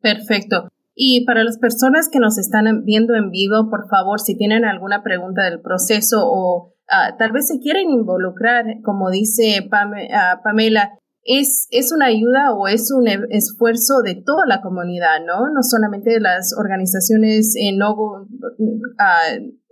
Perfecto. 0.00 0.68
Y 0.94 1.24
para 1.24 1.42
las 1.42 1.58
personas 1.58 2.08
que 2.10 2.18
nos 2.18 2.38
están 2.38 2.84
viendo 2.84 3.14
en 3.14 3.30
vivo, 3.30 3.70
por 3.70 3.88
favor, 3.88 4.20
si 4.20 4.36
tienen 4.36 4.64
alguna 4.64 5.02
pregunta 5.02 5.42
del 5.44 5.60
proceso 5.60 6.20
o 6.24 6.74
ah, 6.88 7.16
tal 7.18 7.32
vez 7.32 7.48
se 7.48 7.58
quieren 7.58 7.90
involucrar, 7.90 8.64
como 8.84 9.10
dice 9.10 9.68
ah, 9.72 10.40
Pamela, 10.44 10.98
es, 11.24 11.68
es 11.70 11.92
una 11.92 12.06
ayuda 12.06 12.52
o 12.52 12.68
es 12.68 12.92
un 12.92 13.08
e, 13.08 13.18
esfuerzo 13.30 14.02
de 14.04 14.16
toda 14.16 14.44
la 14.46 14.60
comunidad, 14.60 15.24
¿no? 15.24 15.50
No 15.52 15.62
solamente 15.62 16.10
de 16.10 16.20
las 16.20 16.52
organizaciones 16.58 17.54
eh, 17.56 17.76
no 17.76 17.94
uh, 17.94 18.26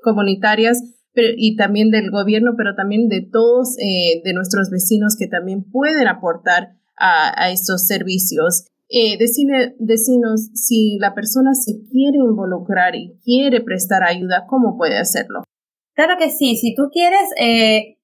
comunitarias 0.03 0.81
pero, 1.12 1.29
y 1.37 1.57
también 1.57 1.90
del 1.90 2.11
gobierno, 2.11 2.52
pero 2.57 2.75
también 2.75 3.09
de 3.09 3.23
todos 3.23 3.76
eh, 3.79 4.23
de 4.25 4.33
nuestros 4.33 4.71
vecinos 4.71 5.17
que 5.19 5.26
también 5.26 5.64
pueden 5.64 6.09
aportar 6.09 6.76
a, 6.97 7.50
estos 7.50 7.87
servicios. 7.87 8.67
Eh, 8.88 9.17
decine, 9.19 9.75
decinos 9.79 10.50
si 10.55 10.99
la 10.99 11.14
persona 11.14 11.55
se 11.55 11.81
quiere 11.90 12.19
involucrar 12.19 12.95
y 12.95 13.19
quiere 13.25 13.62
prestar 13.62 14.02
ayuda, 14.02 14.45
¿cómo 14.49 14.76
puede 14.76 14.99
hacerlo? 14.99 15.43
Claro 15.95 16.17
que 16.19 16.31
sí, 16.31 16.57
si 16.57 16.75
tú 16.75 16.90
quieres 16.93 17.29
eh, 17.40 17.99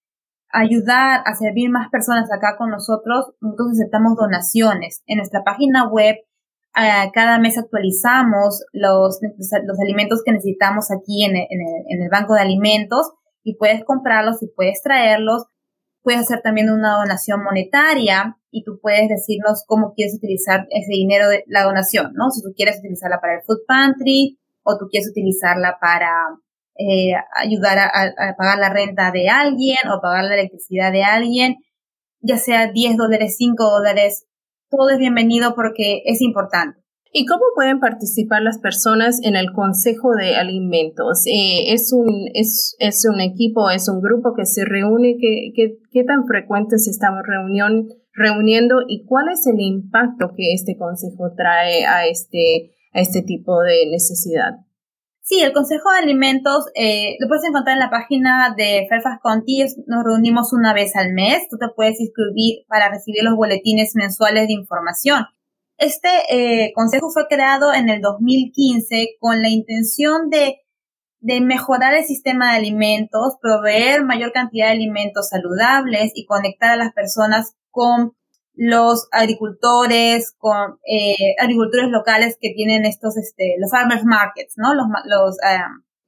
ayudar 0.51 1.21
a 1.25 1.35
servir 1.35 1.71
más 1.71 1.91
personas 1.91 2.31
acá 2.33 2.57
con 2.57 2.71
nosotros, 2.71 3.35
nosotros 3.41 3.73
aceptamos 3.73 4.17
donaciones. 4.17 5.03
En 5.07 5.19
nuestra 5.19 5.43
página 5.45 5.89
web 5.89 6.17
cada 7.13 7.39
mes 7.39 7.57
actualizamos 7.57 8.65
los, 8.73 9.19
los 9.23 9.81
alimentos 9.81 10.23
que 10.25 10.33
necesitamos 10.33 10.91
aquí 10.91 11.25
en 11.25 11.37
el, 11.37 11.47
en, 11.49 12.03
el, 12.03 12.09
banco 12.11 12.35
de 12.35 12.43
alimentos 12.43 13.13
y 13.43 13.57
puedes 13.57 13.83
comprarlos 13.85 14.43
y 14.43 14.49
puedes 14.55 14.83
traerlos. 14.83 15.47
Puedes 16.03 16.21
hacer 16.21 16.41
también 16.43 16.71
una 16.71 16.97
donación 16.97 17.43
monetaria 17.43 18.37
y 18.51 18.63
tú 18.63 18.79
puedes 18.81 19.09
decirnos 19.09 19.65
cómo 19.67 19.93
quieres 19.95 20.15
utilizar 20.17 20.67
ese 20.71 20.91
dinero 20.91 21.29
de 21.29 21.45
la 21.47 21.65
donación, 21.65 22.13
¿no? 22.15 22.31
Si 22.31 22.43
tú 22.43 22.55
quieres 22.55 22.79
utilizarla 22.79 23.21
para 23.21 23.35
el 23.35 23.43
food 23.43 23.65
pantry 23.67 24.39
o 24.63 24.77
tú 24.79 24.87
quieres 24.91 25.09
utilizarla 25.11 25.79
para 25.81 26.13
eh, 26.79 27.15
ayudar 27.35 27.79
a, 27.79 28.37
pagar 28.37 28.59
la 28.59 28.69
renta 28.69 29.11
de 29.11 29.29
alguien 29.31 29.79
o 29.91 30.01
pagar 30.03 30.25
la 30.25 30.35
electricidad 30.35 30.93
de 30.93 31.05
alguien, 31.05 31.57
ya 32.21 32.37
sea 32.37 32.71
10 32.71 32.97
dólares, 32.97 33.37
5 33.39 33.65
dólares, 33.65 34.27
todo 34.71 34.91
es 34.91 34.99
bienvenido 34.99 35.55
porque 35.55 36.03
es 36.05 36.21
importante. 36.21 36.81
¿Y 37.13 37.25
cómo 37.25 37.45
pueden 37.55 37.81
participar 37.81 38.43
las 38.43 38.59
personas 38.59 39.21
en 39.23 39.37
el 39.37 39.53
Consejo 39.53 40.15
de 40.15 40.37
Alimentos? 40.37 41.25
Eh, 41.27 41.73
¿es, 41.73 41.93
un, 41.93 42.29
es, 42.35 42.77
¿Es 42.79 43.07
un 43.11 43.21
equipo, 43.21 43.71
es 43.71 43.89
un 43.89 44.03
grupo 44.03 44.35
que 44.37 44.45
se 44.45 44.67
reúne? 44.67 45.17
¿Qué, 45.19 45.53
qué, 45.55 45.79
qué 45.91 46.05
tan 46.05 46.27
frecuentes 46.27 46.87
estamos 46.89 47.23
reunión, 47.27 47.89
reuniendo 48.13 48.81
y 48.87 49.07
cuál 49.07 49.29
es 49.33 49.47
el 49.47 49.61
impacto 49.61 50.33
que 50.37 50.53
este 50.53 50.77
consejo 50.77 51.33
trae 51.35 51.87
a 51.87 52.07
este, 52.07 52.75
a 52.93 53.01
este 53.01 53.23
tipo 53.23 53.63
de 53.63 53.87
necesidad? 53.91 54.66
Sí, 55.29 55.43
el 55.43 55.53
Consejo 55.53 55.91
de 55.91 55.99
Alimentos 55.99 56.67
eh, 56.77 57.17
lo 57.19 57.27
puedes 57.27 57.43
encontrar 57.43 57.75
en 57.75 57.81
la 57.81 57.91
página 57.91 58.55
de 58.57 58.87
Fairfax 58.89 59.21
County. 59.21 59.65
Nos 59.89 60.05
reunimos 60.05 60.53
una 60.53 60.73
vez 60.73 60.95
al 60.95 61.15
mes. 61.15 61.49
Tú 61.51 61.59
te 61.59 61.67
puedes 61.75 62.01
inscribir 62.01 62.65
para 62.69 62.91
recibir 62.91 63.25
los 63.25 63.35
boletines 63.35 63.97
mensuales 63.97 64.47
de 64.47 64.53
información. 64.53 65.27
Este 65.79 66.09
eh, 66.31 66.73
consejo 66.77 67.11
fue 67.11 67.27
creado 67.27 67.75
en 67.75 67.89
el 67.89 68.03
2015 68.03 69.17
con 69.19 69.43
la 69.43 69.49
intención 69.49 70.31
de, 70.31 70.61
de 71.19 71.41
mejorar 71.41 71.95
el 71.95 72.05
sistema 72.05 72.53
de 72.53 72.59
alimentos, 72.59 73.35
proveer 73.43 74.05
mayor 74.05 74.31
cantidad 74.31 74.67
de 74.67 74.75
alimentos 74.75 75.31
saludables 75.31 76.13
y 76.15 76.25
conectar 76.25 76.71
a 76.71 76.77
las 76.77 76.93
personas 76.93 77.57
con 77.73 78.13
los 78.57 79.09
agricultores, 79.13 80.35
con 80.39 80.79
eh, 80.91 81.35
agricultores 81.39 81.89
locales 81.91 82.39
que 82.41 82.55
tienen 82.55 82.87
estos, 82.87 83.17
este, 83.19 83.55
los 83.61 83.71
farmers 83.71 84.05
markets, 84.05 84.55
¿no? 84.57 84.75
Los, 84.75 84.87
los 85.05 85.37
eh, 85.37 85.59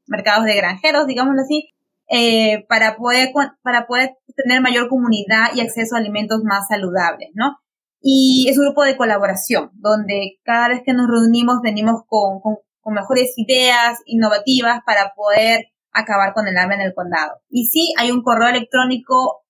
mercados 0.06 0.46
de 0.46 0.56
granjeros, 0.56 1.06
digámoslo 1.06 1.42
así, 1.42 1.70
eh, 2.08 2.64
para 2.68 2.96
poder, 2.96 3.32
para 3.62 3.86
poder 3.86 4.16
tener 4.34 4.62
mayor 4.62 4.88
comunidad 4.88 5.48
y 5.54 5.60
acceso 5.60 5.94
a 5.94 5.98
alimentos 5.98 6.40
más 6.42 6.66
saludables, 6.68 7.30
¿no? 7.34 7.58
Y 8.00 8.46
es 8.48 8.56
un 8.58 8.64
grupo 8.66 8.84
de 8.84 8.96
colaboración, 8.96 9.70
donde 9.74 10.38
cada 10.42 10.68
vez 10.68 10.82
que 10.84 10.94
nos 10.94 11.06
reunimos 11.06 11.60
venimos 11.62 12.02
con, 12.06 12.40
con, 12.40 12.56
con 12.80 12.94
mejores 12.94 13.34
ideas 13.36 13.98
innovativas 14.06 14.80
para 14.86 15.12
poder 15.14 15.66
acabar 15.92 16.32
con 16.32 16.46
el 16.46 16.56
hambre 16.56 16.76
en 16.76 16.82
el 16.82 16.94
condado. 16.94 17.40
Y 17.50 17.66
sí, 17.66 17.92
hay 17.98 18.10
un 18.10 18.22
correo 18.22 18.48
electrónico 18.48 19.42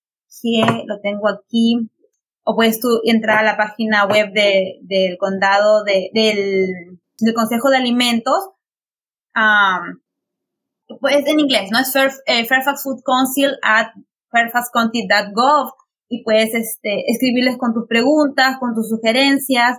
que 0.43 0.85
lo 0.87 1.01
tengo 1.01 1.29
aquí, 1.29 1.91
o 2.51 2.57
puedes 2.57 2.81
tú 2.81 2.89
entrar 3.05 3.41
a 3.41 3.43
la 3.43 3.59
página 3.59 4.07
web 4.07 4.33
de, 4.33 4.79
del 4.81 5.19
condado 5.19 5.85
de, 5.85 6.09
del, 6.15 6.99
del 7.19 7.35
Consejo 7.35 7.69
de 7.69 7.77
Alimentos. 7.77 8.53
Um, 9.37 10.01
pues 10.99 11.27
en 11.27 11.41
inglés, 11.41 11.69
¿no? 11.71 11.79
Es 11.79 11.95
eh, 12.25 12.47
Fairfax 12.47 12.83
Food 12.83 13.03
Council 13.05 13.51
at 13.63 13.89
fairfaxcounty.gov 14.31 15.73
y 16.09 16.25
puedes 16.25 16.55
este, 16.55 17.11
escribirles 17.11 17.59
con 17.59 17.75
tus 17.75 17.87
preguntas, 17.87 18.57
con 18.59 18.75
tus 18.75 18.89
sugerencias 18.89 19.77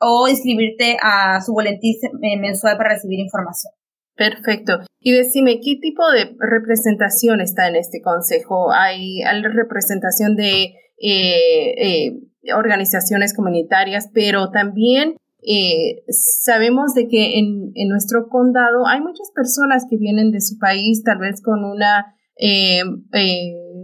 o 0.00 0.26
inscribirte 0.26 0.96
a 1.00 1.40
su 1.40 1.52
boletín 1.52 1.94
mensual 2.40 2.76
para 2.78 2.94
recibir 2.94 3.20
información. 3.20 3.72
Perfecto. 4.16 4.80
Y 4.98 5.12
decime, 5.12 5.60
¿qué 5.60 5.78
tipo 5.80 6.02
de 6.10 6.36
representación 6.40 7.40
está 7.40 7.68
en 7.68 7.76
este 7.76 8.02
consejo? 8.02 8.72
¿Hay, 8.72 9.20
representación 9.54 10.34
de 10.34 10.74
eh, 11.04 11.74
eh, 11.78 12.52
organizaciones 12.54 13.34
comunitarias, 13.34 14.08
pero 14.14 14.50
también 14.50 15.16
eh, 15.44 16.04
sabemos 16.10 16.94
de 16.94 17.08
que 17.08 17.40
en, 17.40 17.72
nuestro 17.88 18.28
condado 18.28 18.86
hay 18.86 19.00
muchas 19.00 19.32
personas 19.34 19.84
que 19.90 19.96
vienen 19.96 20.30
de 20.30 20.40
su 20.40 20.58
país, 20.58 21.02
tal 21.02 21.18
vez 21.18 21.42
con 21.42 21.64
una 21.64 22.14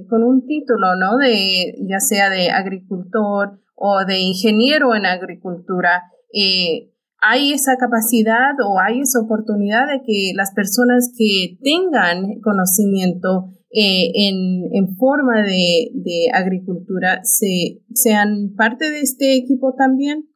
con 0.08 0.22
un 0.22 0.46
título, 0.46 0.94
¿no? 0.96 1.16
De 1.16 1.75
ya 1.88 2.00
sea 2.00 2.30
de 2.30 2.50
agricultor 2.50 3.60
o 3.75 4.04
de 4.04 4.20
ingeniero 4.20 4.94
en 4.94 5.04
agricultura. 5.04 6.04
Hay 7.20 7.52
esa 7.52 7.76
capacidad 7.76 8.52
o 8.64 8.78
hay 8.80 9.00
esa 9.00 9.20
oportunidad 9.20 9.87
de 9.87 10.02
que 10.06 10.32
las 10.34 10.52
personas 10.54 11.12
que 11.16 11.58
tengan 11.62 12.40
conocimiento 12.40 13.50
eh, 13.70 14.10
en, 14.14 14.96
forma 14.96 15.42
de, 15.42 16.28
agricultura 16.32 17.20
se, 17.25 17.82
sean 17.92 18.54
parte 18.56 18.90
de 18.90 19.00
este 19.00 19.37
equipo 19.37 19.75
también? 19.76 20.28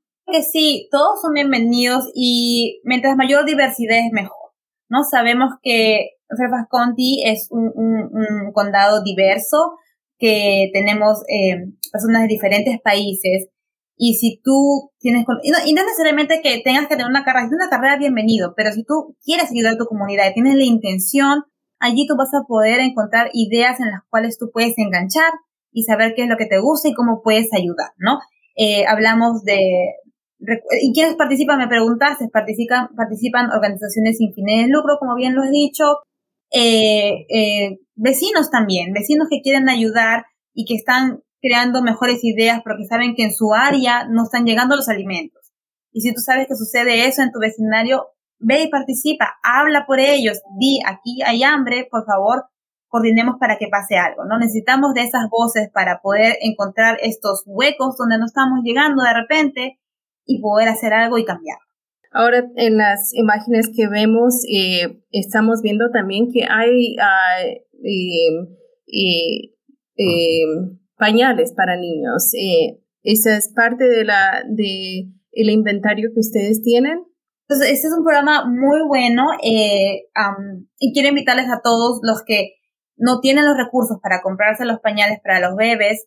Sí, 0.52 0.88
todos 0.90 1.20
son 1.20 1.34
bienvenidos 1.34 2.10
y 2.14 2.80
mientras 2.84 3.16
mayor 3.16 3.44
diversidad 3.44 3.98
es 3.98 4.12
mejor. 4.12 4.52
¿no? 4.88 5.02
Sabemos 5.10 5.54
que 5.62 6.10
Fairfax 6.36 6.68
County 6.70 7.22
es 7.24 7.48
un, 7.50 7.72
un, 7.74 8.52
condado 8.52 9.02
diverso, 9.02 9.72
que 10.18 10.70
tenemos 10.72 11.22
eh, 11.28 11.72
personas 11.90 12.22
de 12.22 12.28
diferentes 12.28 12.80
países 12.80 13.48
y 13.96 14.14
si 14.14 14.40
tú 14.42 14.90
tienes, 14.98 15.24
y 15.42 15.50
no, 15.50 15.58
y 15.64 15.72
no, 15.74 15.84
necesariamente 15.84 16.40
que 16.42 16.60
tengas 16.64 16.88
que 16.88 16.96
tener 16.96 17.06
una 17.06 17.24
carrera, 17.24 17.46
es 17.46 17.52
una 17.52 17.68
carrera 17.68 17.96
bienvenido, 17.98 18.54
pero 18.56 18.72
si 18.72 18.84
tú 18.84 19.16
quieres 19.24 19.50
ayudar 19.50 19.74
a 19.74 19.78
tu 19.78 19.86
comunidad 19.86 20.30
y 20.30 20.34
tienes 20.34 20.56
la 20.56 20.64
intención, 20.64 21.44
allí 21.78 22.06
tú 22.06 22.16
vas 22.16 22.32
a 22.34 22.46
poder 22.46 22.80
encontrar 22.80 23.30
ideas 23.32 23.80
en 23.80 23.90
las 23.90 24.02
cuales 24.08 24.38
tú 24.38 24.50
puedes 24.52 24.74
enganchar 24.78 25.32
y 25.72 25.84
saber 25.84 26.14
qué 26.14 26.24
es 26.24 26.28
lo 26.28 26.36
que 26.36 26.46
te 26.46 26.60
gusta 26.60 26.88
y 26.88 26.94
cómo 26.94 27.22
puedes 27.22 27.52
ayudar, 27.52 27.90
¿no? 27.98 28.18
Eh, 28.56 28.84
hablamos 28.86 29.42
de, 29.44 29.94
¿y 30.80 30.92
quiénes 30.92 31.14
participan? 31.16 31.58
Me 31.58 31.68
preguntaste, 31.68 32.28
participan, 32.28 32.88
participan 32.96 33.50
organizaciones 33.50 34.18
sin 34.18 34.32
fines 34.34 34.66
de 34.66 34.72
lucro, 34.72 34.96
como 34.98 35.14
bien 35.14 35.34
lo 35.34 35.44
he 35.44 35.50
dicho, 35.50 35.98
eh, 36.50 37.26
eh, 37.28 37.78
vecinos 37.94 38.50
también, 38.50 38.92
vecinos 38.92 39.28
que 39.30 39.40
quieren 39.40 39.68
ayudar 39.68 40.24
y 40.54 40.66
que 40.66 40.74
están 40.74 41.22
creando 41.42 41.82
mejores 41.82 42.22
ideas 42.22 42.62
porque 42.62 42.86
saben 42.86 43.14
que 43.14 43.24
en 43.24 43.34
su 43.34 43.52
área 43.52 44.06
no 44.08 44.22
están 44.22 44.46
llegando 44.46 44.76
los 44.76 44.88
alimentos. 44.88 45.52
Y 45.92 46.00
si 46.00 46.14
tú 46.14 46.20
sabes 46.20 46.46
que 46.46 46.54
sucede 46.54 47.06
eso 47.06 47.20
en 47.20 47.32
tu 47.32 47.40
vecindario, 47.40 48.06
ve 48.38 48.62
y 48.62 48.70
participa, 48.70 49.34
habla 49.42 49.84
por 49.86 50.00
ellos, 50.00 50.40
di, 50.58 50.80
aquí 50.86 51.20
hay 51.22 51.42
hambre, 51.42 51.86
por 51.90 52.06
favor, 52.06 52.44
coordinemos 52.88 53.36
para 53.38 53.58
que 53.58 53.68
pase 53.68 53.96
algo, 53.96 54.24
¿no? 54.24 54.38
Necesitamos 54.38 54.94
de 54.94 55.02
esas 55.02 55.28
voces 55.30 55.68
para 55.72 56.00
poder 56.00 56.36
encontrar 56.40 56.98
estos 57.02 57.42
huecos 57.46 57.96
donde 57.96 58.18
no 58.18 58.26
estamos 58.26 58.60
llegando 58.62 59.02
de 59.02 59.14
repente 59.14 59.78
y 60.24 60.40
poder 60.40 60.68
hacer 60.68 60.92
algo 60.92 61.18
y 61.18 61.24
cambiar. 61.24 61.58
Ahora, 62.10 62.44
en 62.56 62.76
las 62.76 63.14
imágenes 63.14 63.70
que 63.74 63.88
vemos, 63.88 64.44
eh, 64.52 65.02
estamos 65.10 65.62
viendo 65.62 65.90
también 65.90 66.30
que 66.30 66.44
hay 66.44 66.96
ah, 67.00 67.40
eh, 67.82 68.50
eh, 68.86 69.52
pañales 71.02 71.52
para 71.56 71.76
niños. 71.76 72.32
Eh, 72.34 72.78
¿Esa 73.02 73.36
es 73.36 73.52
parte 73.52 73.88
de 73.88 74.04
de 74.04 75.08
el 75.32 75.50
inventario 75.50 76.10
que 76.14 76.20
ustedes 76.20 76.62
tienen? 76.62 77.02
Entonces, 77.48 77.72
este 77.72 77.88
es 77.88 77.94
un 77.98 78.04
programa 78.04 78.44
muy 78.48 78.86
bueno 78.86 79.24
eh, 79.42 80.04
y 80.78 80.92
quiero 80.94 81.08
invitarles 81.08 81.46
a 81.50 81.60
todos 81.60 81.98
los 82.04 82.22
que 82.24 82.52
no 82.96 83.18
tienen 83.18 83.46
los 83.46 83.56
recursos 83.56 83.98
para 84.00 84.22
comprarse 84.22 84.64
los 84.64 84.78
pañales 84.78 85.18
para 85.24 85.40
los 85.40 85.56
bebés. 85.56 86.06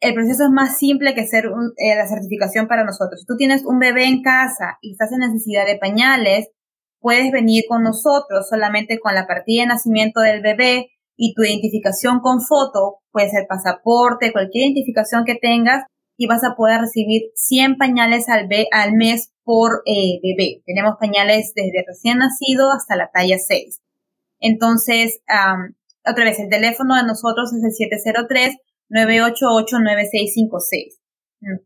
El 0.00 0.12
proceso 0.12 0.44
es 0.44 0.50
más 0.50 0.76
simple 0.76 1.14
que 1.14 1.26
ser 1.26 1.46
eh, 1.46 1.96
la 1.96 2.06
certificación 2.06 2.68
para 2.68 2.84
nosotros. 2.84 3.20
Si 3.20 3.26
tú 3.26 3.36
tienes 3.38 3.64
un 3.64 3.78
bebé 3.78 4.04
en 4.04 4.22
casa 4.22 4.76
y 4.82 4.92
estás 4.92 5.10
en 5.10 5.20
necesidad 5.20 5.64
de 5.64 5.78
pañales, 5.78 6.50
puedes 7.00 7.32
venir 7.32 7.64
con 7.66 7.82
nosotros 7.82 8.46
solamente 8.46 9.00
con 9.00 9.14
la 9.14 9.26
partida 9.26 9.62
de 9.62 9.68
nacimiento 9.68 10.20
del 10.20 10.42
bebé 10.42 10.90
y 11.18 11.34
tu 11.34 11.42
identificación 11.42 12.20
con 12.20 12.40
foto, 12.40 13.00
puede 13.10 13.28
ser 13.28 13.46
pasaporte, 13.48 14.32
cualquier 14.32 14.66
identificación 14.66 15.24
que 15.24 15.34
tengas, 15.34 15.84
y 16.16 16.28
vas 16.28 16.44
a 16.44 16.54
poder 16.54 16.80
recibir 16.80 17.32
100 17.34 17.76
pañales 17.76 18.28
al, 18.28 18.46
mes 18.92 19.32
por 19.42 19.82
eh, 19.84 20.20
bebé. 20.22 20.62
Tenemos 20.64 20.94
pañales 20.98 21.52
desde 21.54 21.84
recién 21.86 22.18
nacido 22.18 22.70
hasta 22.70 22.96
la 22.96 23.10
talla 23.12 23.38
6. 23.38 23.80
Entonces, 24.40 25.20
otra 26.08 26.24
vez, 26.24 26.38
el 26.38 26.48
teléfono 26.48 26.94
de 26.94 27.02
nosotros 27.02 27.52
es 27.52 27.64
el 27.64 27.72
703-988-9656. 28.90 31.00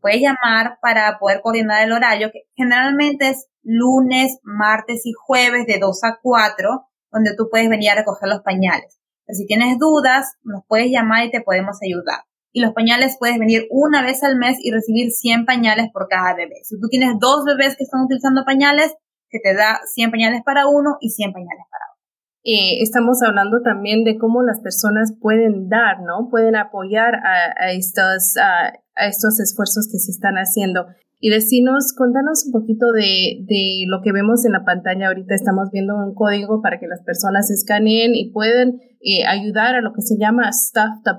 Puedes 0.01 0.21
llamar 0.21 0.79
para 0.81 1.19
poder 1.19 1.41
coordinar 1.41 1.83
el 1.83 1.91
horario, 1.91 2.31
que 2.31 2.47
generalmente 2.55 3.29
es 3.29 3.47
lunes, 3.61 4.39
martes 4.43 5.05
y 5.05 5.13
jueves 5.13 5.67
de 5.67 5.77
2 5.79 6.03
a 6.03 6.17
4, 6.21 6.87
donde 7.11 7.35
tú 7.35 7.49
puedes 7.51 7.69
venir 7.69 7.91
a 7.91 7.95
recoger 7.95 8.29
los 8.29 8.41
pañales 8.41 9.02
si 9.27 9.45
tienes 9.45 9.79
dudas, 9.79 10.33
nos 10.43 10.63
puedes 10.67 10.91
llamar 10.91 11.25
y 11.25 11.31
te 11.31 11.41
podemos 11.41 11.77
ayudar. 11.81 12.25
Y 12.51 12.61
los 12.61 12.73
pañales 12.73 13.17
puedes 13.17 13.39
venir 13.39 13.67
una 13.71 14.03
vez 14.03 14.23
al 14.23 14.37
mes 14.37 14.57
y 14.61 14.71
recibir 14.71 15.11
100 15.11 15.45
pañales 15.45 15.87
por 15.91 16.07
cada 16.07 16.35
bebé. 16.35 16.61
Si 16.63 16.79
tú 16.79 16.87
tienes 16.87 17.17
dos 17.19 17.45
bebés 17.45 17.75
que 17.75 17.83
están 17.83 18.01
utilizando 18.05 18.45
pañales, 18.45 18.93
se 19.29 19.39
te 19.39 19.55
da 19.55 19.79
100 19.91 20.11
pañales 20.11 20.41
para 20.45 20.67
uno 20.67 20.97
y 21.01 21.09
100 21.09 21.33
pañales 21.33 21.65
para 21.71 21.85
otro. 21.91 22.03
Eh, 22.45 22.83
estamos 22.83 23.23
hablando 23.23 23.61
también 23.63 24.03
de 24.03 24.17
cómo 24.19 24.43
las 24.43 24.59
personas 24.59 25.13
pueden 25.19 25.69
dar, 25.69 26.01
¿no? 26.01 26.29
Pueden 26.29 26.55
apoyar 26.55 27.15
a, 27.15 27.71
estos, 27.71 28.35
a, 28.37 28.73
estos 29.07 29.39
esfuerzos 29.39 29.87
que 29.91 29.97
se 29.97 30.11
están 30.11 30.35
haciendo. 30.35 30.85
Y 31.25 31.29
decirnos, 31.29 31.93
contanos 31.95 32.43
un 32.47 32.51
poquito 32.51 32.91
de, 32.91 33.45
de, 33.47 33.85
lo 33.87 34.01
que 34.03 34.11
vemos 34.11 34.43
en 34.43 34.51
la 34.51 34.65
pantalla. 34.65 35.07
Ahorita 35.07 35.33
estamos 35.33 35.69
viendo 35.71 35.95
un 35.95 36.13
código 36.13 36.61
para 36.61 36.81
que 36.81 36.87
las 36.87 37.01
personas 37.01 37.49
escaneen 37.49 38.13
y 38.13 38.33
pueden 38.33 38.81
eh, 38.99 39.25
ayudar 39.25 39.73
a 39.75 39.81
lo 39.81 39.93
que 39.93 40.01
se 40.01 40.17
llama 40.19 40.49
Staff 40.49 40.99
the 41.05 41.11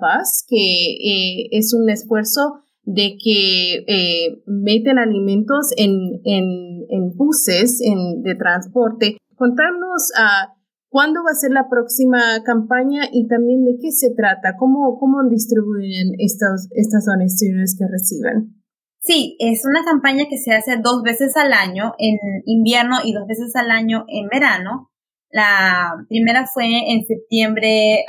que 0.47 0.57
eh, 0.57 1.49
es 1.53 1.73
un 1.73 1.89
esfuerzo 1.89 2.61
de 2.83 3.17
que 3.17 3.77
eh, 3.89 4.43
meten 4.47 4.99
alimentos 4.99 5.73
en, 5.79 6.21
en, 6.25 6.85
en 6.91 7.17
buses 7.17 7.81
en, 7.81 8.21
de 8.23 8.35
transporte. 8.35 9.17
Contarnos 9.37 10.13
a 10.19 10.53
cuándo 10.91 11.21
va 11.25 11.31
a 11.31 11.41
ser 11.41 11.53
la 11.53 11.71
próxima 11.71 12.21
campaña 12.45 13.09
y 13.11 13.27
también 13.27 13.65
de 13.65 13.79
qué 13.81 13.91
se 13.91 14.11
trata, 14.15 14.57
cómo, 14.59 14.99
cómo 14.99 15.27
distribuyen 15.31 16.13
estas, 16.19 16.69
estas 16.75 17.07
donaciones 17.07 17.75
que 17.79 17.87
reciben. 17.91 18.64
Sí, 19.05 19.37
es 19.39 19.67
una 19.67 19.85
campaña 19.85 20.25
que 20.31 20.39
se 20.39 20.55
hace 20.55 20.79
dos 20.83 21.03
veces 21.03 21.37
al 21.37 21.53
año 21.53 21.93
en 21.99 22.17
invierno 22.47 22.97
y 23.05 23.13
dos 23.13 23.27
veces 23.27 23.55
al 23.55 23.71
año 23.71 24.07
en 24.09 24.29
verano. 24.29 24.91
La 25.31 25.93
primera 26.09 26.47
fue 26.47 26.65
en 26.91 27.05
septiembre 27.05 28.07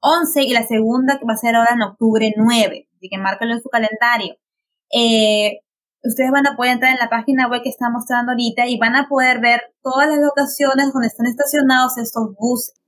11 0.00 0.42
y 0.42 0.52
la 0.52 0.64
segunda 0.64 1.18
que 1.18 1.24
va 1.24 1.32
a 1.32 1.36
ser 1.38 1.56
ahora 1.56 1.72
en 1.74 1.82
octubre 1.82 2.30
9, 2.36 2.88
así 2.94 3.08
que 3.08 3.18
márcalo 3.18 3.54
en 3.54 3.62
su 3.62 3.70
calendario. 3.70 4.34
Eh, 4.92 5.60
ustedes 6.02 6.30
van 6.30 6.46
a 6.46 6.56
poder 6.56 6.72
entrar 6.72 6.92
en 6.92 6.98
la 6.98 7.08
página 7.08 7.48
web 7.48 7.62
que 7.62 7.70
está 7.70 7.88
mostrando 7.88 8.32
ahorita 8.32 8.66
y 8.66 8.78
van 8.78 8.96
a 8.96 9.08
poder 9.08 9.40
ver 9.40 9.62
todas 9.82 10.08
las 10.08 10.18
locaciones 10.18 10.92
donde 10.92 11.08
están 11.08 11.26
estacionados 11.26 11.96
estos 11.96 12.34
buses 12.38 12.81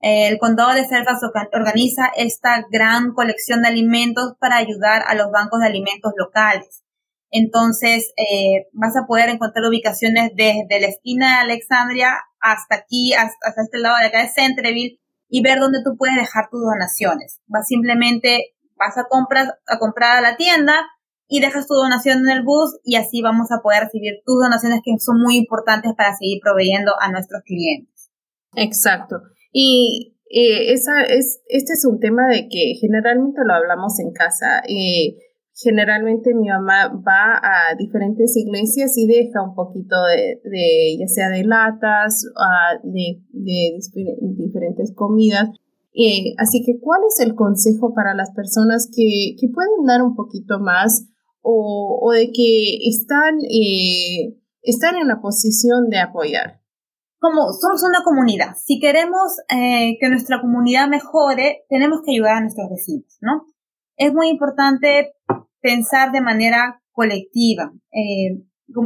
el 0.00 0.38
condado 0.38 0.72
de 0.72 0.88
Fairfax 0.88 1.20
organiza 1.52 2.10
esta 2.16 2.64
gran 2.70 3.12
colección 3.12 3.62
de 3.62 3.68
alimentos 3.68 4.34
para 4.38 4.56
ayudar 4.56 5.02
a 5.06 5.14
los 5.14 5.30
bancos 5.30 5.60
de 5.60 5.66
alimentos 5.66 6.12
locales. 6.16 6.82
Entonces, 7.30 8.12
eh, 8.16 8.66
vas 8.72 8.96
a 8.96 9.06
poder 9.06 9.28
encontrar 9.28 9.64
ubicaciones 9.66 10.32
desde 10.34 10.80
la 10.80 10.88
esquina 10.88 11.28
de 11.28 11.52
Alexandria 11.52 12.14
hasta 12.40 12.76
aquí, 12.76 13.12
hasta, 13.12 13.62
este 13.62 13.78
lado 13.78 13.98
de 14.00 14.06
acá 14.06 14.22
de 14.22 14.28
Centreville 14.28 14.98
y 15.28 15.42
ver 15.42 15.60
dónde 15.60 15.82
tú 15.84 15.96
puedes 15.96 16.16
dejar 16.16 16.48
tus 16.50 16.60
donaciones. 16.60 17.40
Vas 17.46 17.68
simplemente, 17.68 18.54
vas 18.76 18.98
a 18.98 19.04
comprar, 19.04 19.58
a 19.66 19.78
comprar 19.78 20.16
a 20.16 20.22
la 20.22 20.36
tienda 20.36 20.74
y 21.28 21.40
dejas 21.40 21.68
tu 21.68 21.74
donación 21.74 22.18
en 22.20 22.38
el 22.38 22.42
bus 22.42 22.80
y 22.82 22.96
así 22.96 23.22
vamos 23.22 23.52
a 23.52 23.62
poder 23.62 23.84
recibir 23.84 24.14
tus 24.26 24.42
donaciones 24.42 24.80
que 24.84 24.92
son 24.98 25.20
muy 25.20 25.36
importantes 25.36 25.92
para 25.96 26.16
seguir 26.16 26.40
proveyendo 26.42 26.92
a 27.00 27.12
nuestros 27.12 27.42
clientes. 27.44 28.10
Exacto. 28.56 29.20
Y 29.52 30.16
eh, 30.30 30.72
esa 30.72 31.02
es, 31.02 31.42
este 31.48 31.72
es 31.72 31.84
un 31.84 31.98
tema 31.98 32.28
de 32.28 32.48
que 32.48 32.74
generalmente 32.80 33.40
lo 33.44 33.54
hablamos 33.54 33.98
en 34.00 34.12
casa. 34.12 34.62
Eh, 34.68 35.16
generalmente 35.62 36.34
mi 36.34 36.48
mamá 36.48 36.88
va 36.88 37.36
a 37.42 37.74
diferentes 37.76 38.36
iglesias 38.36 38.96
y 38.96 39.06
deja 39.06 39.42
un 39.42 39.54
poquito 39.54 39.96
de, 40.04 40.40
de 40.48 40.96
ya 40.98 41.06
sea 41.06 41.28
de 41.28 41.44
latas, 41.44 42.24
uh, 42.34 42.88
de, 42.88 43.22
de, 43.32 43.78
diferentes 44.36 44.92
comidas. 44.94 45.50
Eh, 45.92 46.34
así 46.38 46.62
que, 46.64 46.78
¿cuál 46.80 47.00
es 47.08 47.20
el 47.20 47.34
consejo 47.34 47.92
para 47.94 48.14
las 48.14 48.30
personas 48.30 48.88
que, 48.94 49.34
que 49.38 49.48
pueden 49.48 49.84
dar 49.86 50.02
un 50.02 50.14
poquito 50.14 50.60
más 50.60 51.08
o, 51.42 51.98
o 52.00 52.12
de 52.12 52.30
que 52.32 52.76
están, 52.88 53.40
eh, 53.40 54.36
están 54.62 54.96
en 54.96 55.08
la 55.08 55.20
posición 55.20 55.90
de 55.90 55.98
apoyar? 55.98 56.59
Como 57.20 57.52
somos 57.52 57.82
una 57.82 58.02
comunidad, 58.02 58.54
si 58.56 58.80
queremos 58.80 59.36
eh, 59.50 59.98
que 60.00 60.08
nuestra 60.08 60.40
comunidad 60.40 60.88
mejore, 60.88 61.64
tenemos 61.68 62.00
que 62.02 62.12
ayudar 62.12 62.36
a 62.36 62.40
nuestros 62.40 62.70
vecinos, 62.70 63.18
¿no? 63.20 63.44
Es 63.96 64.14
muy 64.14 64.28
importante 64.28 65.12
pensar 65.60 66.12
de 66.12 66.22
manera 66.22 66.80
colectiva. 66.92 67.72
Eh, 67.92 68.42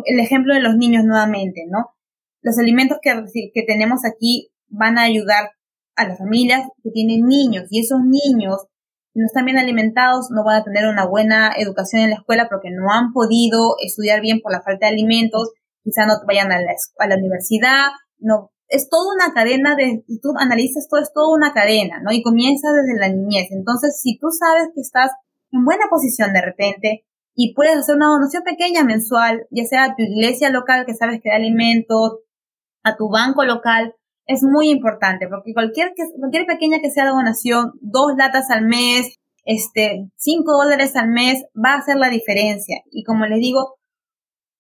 el 0.07 0.20
ejemplo 0.20 0.53
de 0.53 0.61
los 0.61 0.77
niños 0.77 1.05
nuevamente, 1.05 1.62
¿no? 1.68 1.94
Los 2.42 2.59
alimentos 2.59 2.99
que, 3.01 3.12
que 3.55 3.62
tenemos 3.62 4.01
aquí 4.05 4.51
van 4.68 4.99
a 4.99 5.03
ayudar 5.03 5.51
a 5.97 6.09
las 6.09 6.18
familias 6.18 6.66
que 6.83 6.90
tienen 6.90 7.27
niños 7.27 7.66
y 7.70 7.81
esos 7.81 8.01
niños 8.01 8.66
no 9.14 9.27
están 9.27 9.44
bien 9.44 9.59
alimentados 9.59 10.31
no 10.31 10.42
van 10.44 10.61
a 10.61 10.64
tener 10.64 10.88
una 10.88 11.07
buena 11.07 11.53
educación 11.57 12.03
en 12.03 12.11
la 12.11 12.16
escuela 12.16 12.49
porque 12.49 12.70
no 12.70 12.90
han 12.90 13.12
podido 13.12 13.77
estudiar 13.81 14.20
bien 14.20 14.40
por 14.40 14.51
la 14.51 14.62
falta 14.62 14.87
de 14.87 14.92
alimentos, 14.92 15.53
quizá 15.85 16.07
no 16.07 16.14
vayan 16.27 16.51
a 16.51 16.61
la, 16.61 16.73
a 16.99 17.07
la 17.07 17.16
universidad, 17.16 17.87
no, 18.24 18.50
es 18.68 18.88
toda 18.88 19.14
una 19.14 19.32
cadena 19.34 19.76
de, 19.76 20.02
si 20.06 20.20
tú 20.20 20.30
analizas 20.37 20.88
todo, 20.88 21.00
es 21.00 21.12
toda 21.12 21.37
una 21.37 21.52
cadena, 21.52 22.00
¿no? 22.02 22.12
Y 22.12 22.22
comienza 22.22 22.68
desde 22.72 22.98
la 22.98 23.08
niñez. 23.08 23.48
Entonces, 23.50 24.00
si 24.00 24.18
tú 24.18 24.28
sabes 24.30 24.68
que 24.74 24.80
estás 24.80 25.10
en 25.52 25.64
buena 25.64 25.84
posición 25.90 26.32
de 26.32 26.42
repente 26.42 27.04
y 27.34 27.54
puedes 27.54 27.76
hacer 27.76 27.96
una 27.96 28.08
donación 28.08 28.42
pequeña 28.42 28.82
mensual, 28.84 29.46
ya 29.50 29.64
sea 29.64 29.84
a 29.84 29.96
tu 29.96 30.02
iglesia 30.02 30.50
local 30.50 30.87
que 30.87 30.94
sabes 30.94 31.20
que 31.22 31.30
da 31.30 31.37
alimentos, 31.37 32.20
a 32.82 32.96
tu 32.96 33.08
banco 33.08 33.44
local, 33.44 33.94
es 34.26 34.42
muy 34.42 34.70
importante 34.70 35.28
porque 35.28 35.52
cualquier, 35.52 35.92
cualquier 36.18 36.46
pequeña 36.46 36.80
que 36.80 36.90
sea 36.90 37.08
donación, 37.08 37.72
dos 37.80 38.12
latas 38.16 38.50
al 38.50 38.66
mes, 38.66 39.18
este, 39.44 40.08
cinco 40.16 40.52
dólares 40.52 40.96
al 40.96 41.10
mes, 41.10 41.44
va 41.54 41.74
a 41.74 41.78
hacer 41.78 41.96
la 41.96 42.08
diferencia. 42.08 42.80
Y 42.90 43.04
como 43.04 43.26
les 43.26 43.40
digo, 43.40 43.76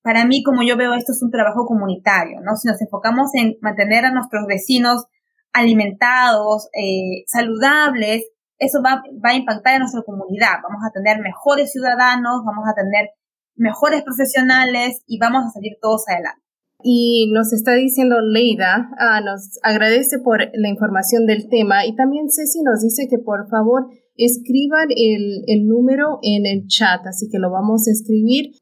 para 0.04 0.26
mí, 0.26 0.42
como 0.42 0.62
yo 0.62 0.76
veo 0.76 0.92
esto, 0.92 1.12
es 1.12 1.22
un 1.22 1.30
trabajo 1.30 1.64
comunitario, 1.64 2.42
¿no? 2.42 2.56
Si 2.56 2.68
nos 2.68 2.78
enfocamos 2.82 3.30
en 3.32 3.56
mantener 3.62 4.04
a 4.04 4.12
nuestros 4.12 4.44
vecinos 4.46 5.06
alimentados, 5.54 6.68
eh, 6.74 7.24
saludables, 7.26 8.22
eso 8.58 8.82
va, 8.84 9.02
va 9.24 9.30
a 9.30 9.34
impactar 9.34 9.76
en 9.76 9.80
nuestra 9.80 10.02
comunidad. 10.02 10.60
Vamos 10.62 10.82
a 10.86 10.92
tener 10.92 11.22
mejores 11.22 11.72
ciudadanos, 11.72 12.42
vamos 12.44 12.68
a 12.68 12.74
tener 12.74 13.12
mejores 13.56 14.02
profesionales 14.02 15.02
y 15.06 15.18
vamos 15.18 15.46
a 15.46 15.50
salir 15.50 15.78
todos 15.80 16.04
adelante. 16.06 16.42
Y 16.82 17.32
nos 17.32 17.54
está 17.54 17.72
diciendo 17.72 18.20
Leida, 18.20 18.90
ah, 18.98 19.22
nos 19.22 19.58
agradece 19.62 20.18
por 20.18 20.40
la 20.52 20.68
información 20.68 21.24
del 21.24 21.48
tema 21.48 21.86
y 21.86 21.96
también 21.96 22.28
Ceci 22.28 22.60
nos 22.62 22.82
dice 22.82 23.08
que 23.08 23.16
por 23.24 23.48
favor 23.48 23.86
escriban 24.16 24.88
el, 24.90 25.44
el 25.46 25.66
número 25.66 26.18
en 26.20 26.44
el 26.44 26.66
chat, 26.66 27.00
así 27.06 27.30
que 27.32 27.38
lo 27.38 27.50
vamos 27.50 27.88
a 27.88 27.90
escribir. 27.90 28.52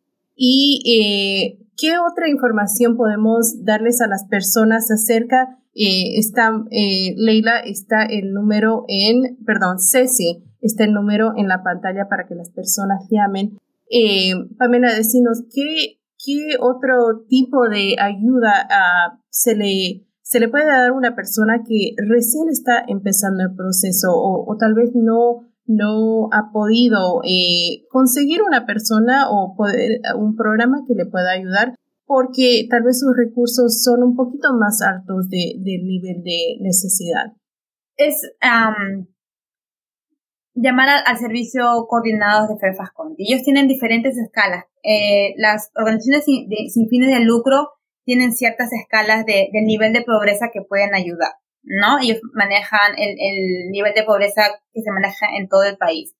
¿Y 0.44 0.82
eh, 0.98 1.64
qué 1.76 1.98
otra 2.00 2.28
información 2.28 2.96
podemos 2.96 3.64
darles 3.64 4.00
a 4.00 4.08
las 4.08 4.24
personas 4.24 4.90
acerca? 4.90 5.60
Eh, 5.72 6.18
está, 6.18 6.50
eh, 6.72 7.14
Leila, 7.16 7.60
está 7.60 8.06
el 8.06 8.32
número 8.32 8.84
en, 8.88 9.38
perdón, 9.46 9.78
Ceci, 9.78 10.42
está 10.60 10.82
el 10.82 10.94
número 10.94 11.32
en 11.36 11.46
la 11.46 11.62
pantalla 11.62 12.08
para 12.08 12.26
que 12.26 12.34
las 12.34 12.50
personas 12.50 13.06
llamen. 13.08 13.56
Pamela, 14.58 14.92
decinos 14.92 15.44
qué 15.54 16.00
¿qué 16.24 16.56
otro 16.58 17.24
tipo 17.28 17.68
de 17.68 17.94
ayuda 18.00 18.66
uh, 18.66 19.18
se, 19.28 19.54
le, 19.54 20.06
se 20.22 20.40
le 20.40 20.48
puede 20.48 20.66
dar 20.66 20.90
a 20.90 20.92
una 20.92 21.14
persona 21.14 21.62
que 21.64 21.94
recién 21.98 22.48
está 22.48 22.82
empezando 22.88 23.44
el 23.44 23.54
proceso 23.54 24.08
o 24.12 24.56
tal 24.58 24.74
vez 24.74 24.90
no, 24.94 25.51
no 25.66 26.28
ha 26.32 26.50
podido 26.52 27.22
eh, 27.24 27.84
conseguir 27.90 28.42
una 28.42 28.66
persona 28.66 29.30
o 29.30 29.54
poder, 29.56 30.00
un 30.16 30.36
programa 30.36 30.84
que 30.86 30.94
le 30.94 31.06
pueda 31.06 31.32
ayudar 31.32 31.74
porque 32.04 32.66
tal 32.68 32.82
vez 32.82 33.00
sus 33.00 33.16
recursos 33.16 33.82
son 33.82 34.02
un 34.02 34.16
poquito 34.16 34.48
más 34.58 34.82
altos 34.82 35.30
de, 35.30 35.54
del 35.56 35.86
nivel 35.86 36.22
de 36.22 36.58
necesidad? 36.60 37.32
Es 37.96 38.20
um, 38.42 39.06
llamar 40.54 40.88
al, 41.06 41.16
servicio 41.16 41.86
coordinado 41.88 42.48
de 42.48 42.54
County. 42.94 43.24
Ellos 43.28 43.44
tienen 43.44 43.68
diferentes 43.68 44.16
escalas. 44.18 44.64
Eh, 44.82 45.34
las 45.36 45.70
organizaciones 45.74 46.24
sin, 46.24 46.88
fines 46.88 47.18
de 47.18 47.24
lucro 47.24 47.70
tienen 48.04 48.32
ciertas 48.32 48.70
escalas 48.72 49.24
de, 49.24 49.48
nivel 49.64 49.92
de 49.92 50.02
pobreza 50.02 50.50
que 50.52 50.62
pueden 50.62 50.94
ayudar, 50.94 51.32
¿no? 51.62 51.98
Ellos 52.00 52.18
manejan 52.34 52.92
el, 52.96 53.10
el 53.10 53.70
nivel 53.70 53.94
de 53.94 54.04
pobreza 54.04 54.42
que 54.72 54.82
se 54.82 54.90
maneja 54.90 55.26
en 55.36 55.48
todo 55.48 55.64
el 55.64 55.76
país. 55.76 56.14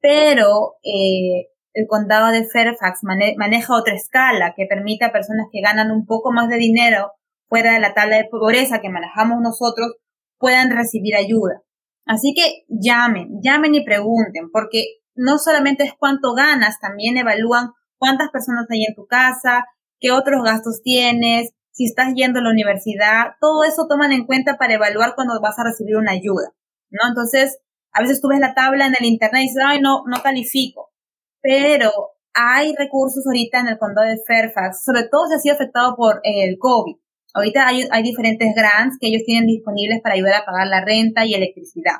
Pero 0.00 0.76
eh, 0.82 1.48
el 1.76 1.86
condado 1.88 2.32
de 2.32 2.46
Fairfax 2.46 3.00
maneja 3.02 3.74
otra 3.74 3.94
escala 3.94 4.54
que 4.56 4.66
permite 4.66 5.04
a 5.04 5.12
personas 5.12 5.46
que 5.52 5.60
ganan 5.60 5.90
un 5.90 6.06
poco 6.06 6.32
más 6.32 6.48
de 6.48 6.56
dinero 6.56 7.12
fuera 7.48 7.74
de 7.74 7.80
la 7.80 7.94
tabla 7.94 8.16
de 8.16 8.28
pobreza 8.30 8.80
que 8.80 8.88
manejamos 8.88 9.40
nosotros 9.42 9.96
puedan 10.38 10.70
recibir 10.70 11.14
ayuda. 11.16 11.62
Así 12.06 12.32
que 12.34 12.64
llamen, 12.68 13.40
llamen 13.42 13.74
y 13.74 13.84
pregunten, 13.84 14.50
porque 14.52 15.00
no 15.14 15.38
solamente 15.38 15.84
es 15.84 15.92
cuánto 15.98 16.34
ganas, 16.34 16.78
también 16.80 17.18
evalúan 17.18 17.72
cuántas 17.98 18.30
personas 18.30 18.66
hay 18.70 18.84
en 18.84 18.94
tu 18.94 19.06
casa, 19.06 19.66
qué 19.98 20.12
otros 20.12 20.42
gastos 20.44 20.80
tienes, 20.82 21.50
si 21.76 21.84
estás 21.84 22.14
yendo 22.14 22.40
a 22.40 22.42
la 22.42 22.50
universidad, 22.50 23.34
todo 23.38 23.62
eso 23.64 23.86
toman 23.86 24.12
en 24.12 24.24
cuenta 24.24 24.56
para 24.56 24.74
evaluar 24.74 25.14
cuando 25.14 25.38
vas 25.42 25.58
a 25.58 25.64
recibir 25.64 25.96
una 25.96 26.12
ayuda, 26.12 26.54
¿no? 26.90 27.06
Entonces, 27.06 27.58
a 27.92 28.00
veces 28.00 28.22
tú 28.22 28.28
ves 28.28 28.40
la 28.40 28.54
tabla 28.54 28.86
en 28.86 28.94
el 28.98 29.04
internet 29.04 29.42
y 29.42 29.48
dices, 29.48 29.62
ay, 29.62 29.80
no, 29.82 30.04
no 30.06 30.22
califico. 30.22 30.90
Pero 31.42 31.90
hay 32.32 32.74
recursos 32.76 33.26
ahorita 33.26 33.60
en 33.60 33.68
el 33.68 33.78
condado 33.78 34.08
de 34.08 34.18
Fairfax, 34.26 34.84
sobre 34.84 35.04
todo 35.04 35.26
si 35.26 35.34
ha 35.34 35.38
sido 35.38 35.54
afectado 35.56 35.96
por 35.96 36.20
el 36.22 36.56
COVID. 36.58 36.96
Ahorita 37.34 37.68
hay, 37.68 37.86
hay 37.90 38.02
diferentes 38.02 38.54
grants 38.54 38.96
que 38.98 39.08
ellos 39.08 39.22
tienen 39.26 39.46
disponibles 39.46 40.00
para 40.02 40.14
ayudar 40.14 40.34
a 40.34 40.44
pagar 40.46 40.68
la 40.68 40.82
renta 40.82 41.26
y 41.26 41.34
electricidad. 41.34 41.96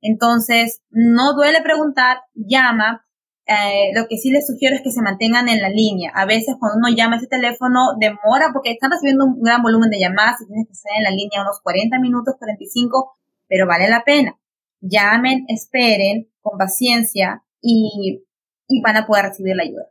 Entonces, 0.00 0.80
no 0.88 1.34
duele 1.34 1.60
preguntar, 1.60 2.22
llama. 2.34 3.04
Eh, 3.48 3.92
lo 3.94 4.06
que 4.08 4.18
sí 4.18 4.30
les 4.30 4.46
sugiero 4.46 4.76
es 4.76 4.82
que 4.82 4.90
se 4.90 5.00
mantengan 5.00 5.48
en 5.48 5.62
la 5.62 5.70
línea. 5.70 6.12
A 6.14 6.26
veces 6.26 6.56
cuando 6.60 6.76
uno 6.76 6.94
llama 6.94 7.16
ese 7.16 7.28
teléfono 7.28 7.96
demora 7.98 8.50
porque 8.52 8.72
están 8.72 8.90
recibiendo 8.90 9.24
un 9.24 9.40
gran 9.40 9.62
volumen 9.62 9.88
de 9.88 9.98
llamadas 9.98 10.42
y 10.42 10.46
tienes 10.46 10.66
que 10.66 10.74
estar 10.74 10.92
en 10.98 11.04
la 11.04 11.10
línea 11.10 11.40
unos 11.40 11.58
40 11.62 11.98
minutos, 11.98 12.34
45, 12.38 13.16
pero 13.48 13.66
vale 13.66 13.88
la 13.88 14.04
pena. 14.04 14.38
Llamen, 14.82 15.46
esperen 15.48 16.28
con 16.42 16.58
paciencia 16.58 17.42
y, 17.62 18.22
y 18.68 18.82
van 18.82 18.98
a 18.98 19.06
poder 19.06 19.24
recibir 19.24 19.56
la 19.56 19.62
ayuda. 19.62 19.86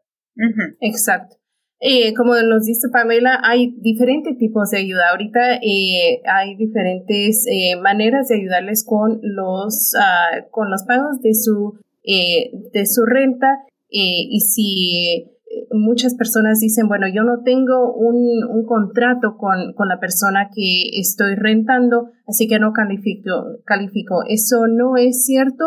Exacto. 0.80 1.38
Eh, 1.80 2.14
como 2.14 2.36
nos 2.36 2.66
dice 2.66 2.90
Pamela, 2.92 3.40
hay 3.44 3.74
diferentes 3.80 4.38
tipos 4.38 4.70
de 4.70 4.80
ayuda. 4.80 5.10
Ahorita 5.10 5.56
eh, 5.64 6.22
hay 6.26 6.56
diferentes 6.58 7.44
maneras 7.82 8.28
de 8.28 8.36
ayudarles 8.36 8.86
con 8.86 9.20
los, 9.24 9.94
uh, 9.96 10.48
con 10.52 10.70
los 10.70 10.84
pagos 10.84 11.22
de 11.22 11.34
su, 11.34 11.80
eh, 12.08 12.50
de 12.74 12.86
su 12.88 13.06
renta. 13.06 13.60
y 13.90 14.40
si 14.42 15.32
muchas 15.72 16.16
personas 16.16 16.60
dicen, 16.60 16.88
bueno, 16.88 17.08
yo 17.08 17.24
no 17.24 17.44
tengo 17.44 17.94
un, 17.94 18.44
un 18.50 18.66
contrato 18.66 19.38
con, 19.38 19.74
con, 19.74 19.88
la 19.88 20.00
persona 20.00 20.50
que 20.54 21.00
estoy 21.00 21.36
rentando, 21.36 22.10
así 22.28 22.48
que 22.48 22.60
no 22.60 22.74
califico. 22.74 23.60
califico. 23.66 24.24
Eso 24.28 24.68
no 24.68 24.98
es 24.98 25.26
cierto. 25.26 25.66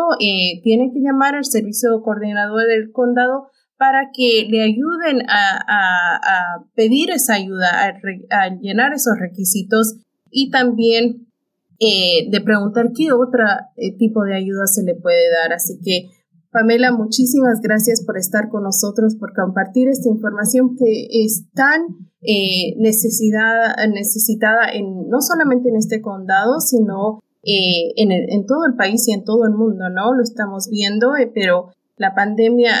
tienen 0.63 0.91
que 0.91 0.99
llamar 0.99 1.35
al 1.35 1.45
servicio 1.45 2.01
coordinador 2.03 2.67
del 2.67 2.91
condado 2.91 3.47
para 3.81 4.11
que 4.13 4.45
le 4.47 4.61
ayuden 4.61 5.23
a, 5.27 6.63
pedir 6.75 7.09
esa 7.09 7.33
ayuda, 7.33 7.67
a, 8.29 8.49
llenar 8.61 8.93
esos 8.93 9.17
requisitos 9.19 9.95
y 10.29 10.51
también 10.51 11.25
eh, 11.79 12.29
de 12.29 12.41
preguntar 12.41 12.91
qué 12.95 13.11
otro 13.11 13.43
eh, 13.77 13.97
tipo 13.97 14.23
de 14.23 14.35
ayuda 14.35 14.67
se 14.67 14.83
le 14.83 14.93
puede 14.93 15.31
dar. 15.31 15.53
Así 15.53 15.79
que, 15.83 16.09
Pamela, 16.51 16.91
muchísimas 16.91 17.61
gracias 17.61 18.03
por 18.05 18.17
estar 18.17 18.49
con 18.49 18.63
nosotros, 18.63 19.15
por 19.15 19.33
compartir 19.33 19.87
esta 19.87 20.09
información 20.09 20.75
que 20.75 21.07
es 21.23 21.45
tan 21.53 21.81
eh, 22.21 22.75
necesitada 22.77 23.75
en, 24.73 25.07
no 25.07 25.21
solamente 25.21 25.69
en 25.69 25.77
este 25.77 26.01
condado, 26.01 26.59
sino 26.59 27.23
en, 27.43 28.11
en, 28.11 28.45
todo 28.45 28.65
el 28.65 28.75
país 28.75 29.07
y 29.07 29.13
en 29.13 29.23
todo 29.23 29.45
el 29.45 29.53
mundo, 29.53 29.89
¿no? 29.89 30.13
Lo 30.13 30.21
estamos 30.21 30.69
viendo, 30.69 31.13
pero 31.33 31.69
la 31.95 32.13
pandemia 32.13 32.73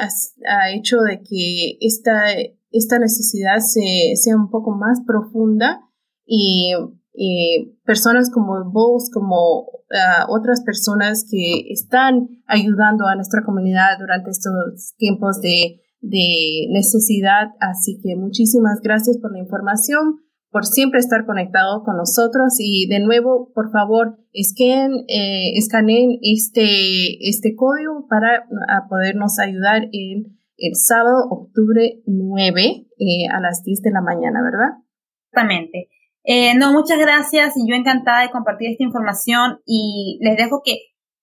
ha, 0.47 0.71
hecho 0.71 0.97
de 0.97 1.21
que 1.21 1.77
esta, 1.79 2.23
esta 2.71 2.99
necesidad 2.99 3.59
se, 3.59 4.15
sea 4.15 4.35
un 4.35 4.49
poco 4.49 4.71
más 4.71 4.99
profunda 5.05 5.81
y 6.25 6.73
eh, 7.13 7.73
personas 7.85 8.29
como 8.31 8.71
vos, 8.71 9.09
como 9.13 9.67
ah, 9.93 10.25
otras 10.29 10.61
personas 10.63 11.25
que 11.29 11.71
están 11.71 12.29
ayudando 12.47 13.07
a 13.07 13.15
nuestra 13.15 13.43
comunidad 13.43 13.97
durante 13.99 14.31
estos 14.31 14.93
tiempos 14.97 15.41
de, 15.41 15.81
de 16.01 16.67
necesidad. 16.69 17.49
Así 17.59 17.99
que 18.01 18.15
muchísimas 18.15 18.79
gracias 18.81 19.17
por 19.17 19.31
la 19.31 19.39
información 19.39 20.21
por 20.51 20.65
siempre 20.65 20.99
estar 20.99 21.25
conectado 21.25 21.83
con 21.83 21.95
nosotros 21.95 22.55
y 22.59 22.87
de 22.87 22.99
nuevo, 22.99 23.51
por 23.55 23.71
favor, 23.71 24.17
escaneen, 24.33 25.05
eh, 25.07 25.53
escaneen 25.55 26.19
este, 26.21 27.27
este 27.27 27.55
código 27.55 28.05
para 28.07 28.43
podernos 28.89 29.39
ayudar 29.39 29.83
en 29.93 30.37
el 30.57 30.75
sábado, 30.75 31.25
octubre 31.29 32.01
9 32.05 32.61
eh, 32.99 33.27
a 33.31 33.39
las 33.39 33.63
10 33.63 33.81
de 33.81 33.91
la 33.91 34.01
mañana, 34.01 34.43
¿verdad? 34.43 34.83
Exactamente. 35.31 35.87
Eh, 36.23 36.55
no, 36.55 36.71
muchas 36.71 36.99
gracias 36.99 37.53
y 37.57 37.67
yo 37.67 37.75
encantada 37.75 38.21
de 38.21 38.31
compartir 38.31 38.71
esta 38.71 38.83
información 38.83 39.59
y 39.65 40.19
les 40.21 40.37
dejo 40.37 40.61
que 40.63 40.77